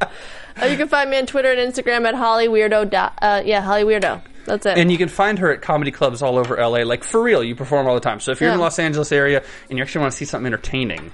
Uh, 0.61 0.64
you 0.66 0.76
can 0.76 0.88
find 0.88 1.08
me 1.08 1.16
on 1.16 1.24
Twitter 1.24 1.52
and 1.52 1.72
Instagram 1.72 2.04
at 2.04 2.16
Holly 2.16 2.48
Weirdo. 2.48 2.92
Uh, 3.22 3.42
yeah, 3.46 3.61
Holly 3.61 3.84
Weirdo. 3.84 4.20
That's 4.44 4.66
it. 4.66 4.76
And 4.76 4.90
you 4.90 4.98
can 4.98 5.08
find 5.08 5.38
her 5.38 5.52
at 5.52 5.62
comedy 5.62 5.92
clubs 5.92 6.20
all 6.20 6.37
over 6.37 6.56
LA. 6.56 6.78
Like 6.82 7.04
for 7.04 7.22
real, 7.22 7.44
you 7.44 7.54
perform 7.54 7.87
all 7.87 7.94
the 7.94 8.00
time. 8.00 8.18
So 8.18 8.32
if 8.32 8.40
you're 8.40 8.50
in 8.50 8.56
the 8.56 8.61
Los 8.64 8.80
Angeles 8.80 9.12
area 9.12 9.44
and 9.70 9.78
you 9.78 9.84
actually 9.84 10.00
want 10.00 10.14
to 10.14 10.18
see 10.18 10.24
something 10.24 10.46
entertaining, 10.46 11.12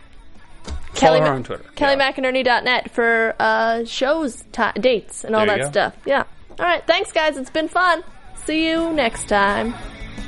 Kelly 0.95 1.19
follow 1.19 1.21
her 1.21 1.27
Ma- 1.27 1.35
on 1.37 1.45
Twitter. 1.45 1.65
Kelly 1.75 1.97
Yeah. 1.99 2.11
McInerney.net 2.11 2.91
for 2.93 3.35
uh, 3.39 3.85
shows, 3.85 4.43
ti 4.53 4.81
dates, 4.81 5.25
and 5.25 5.37
all 5.37 5.45
There 5.45 5.59
that 5.59 5.67
stuff. 5.71 5.95
Yeah. 6.07 6.25
All 6.59 6.65
right. 6.65 6.87
Thanks, 6.87 7.13
guys. 7.13 7.37
It's 7.37 7.51
been 7.51 7.69
fun. 7.69 8.03
See 8.47 8.67
you 8.67 8.95
next 8.95 9.29
time. 9.29 9.75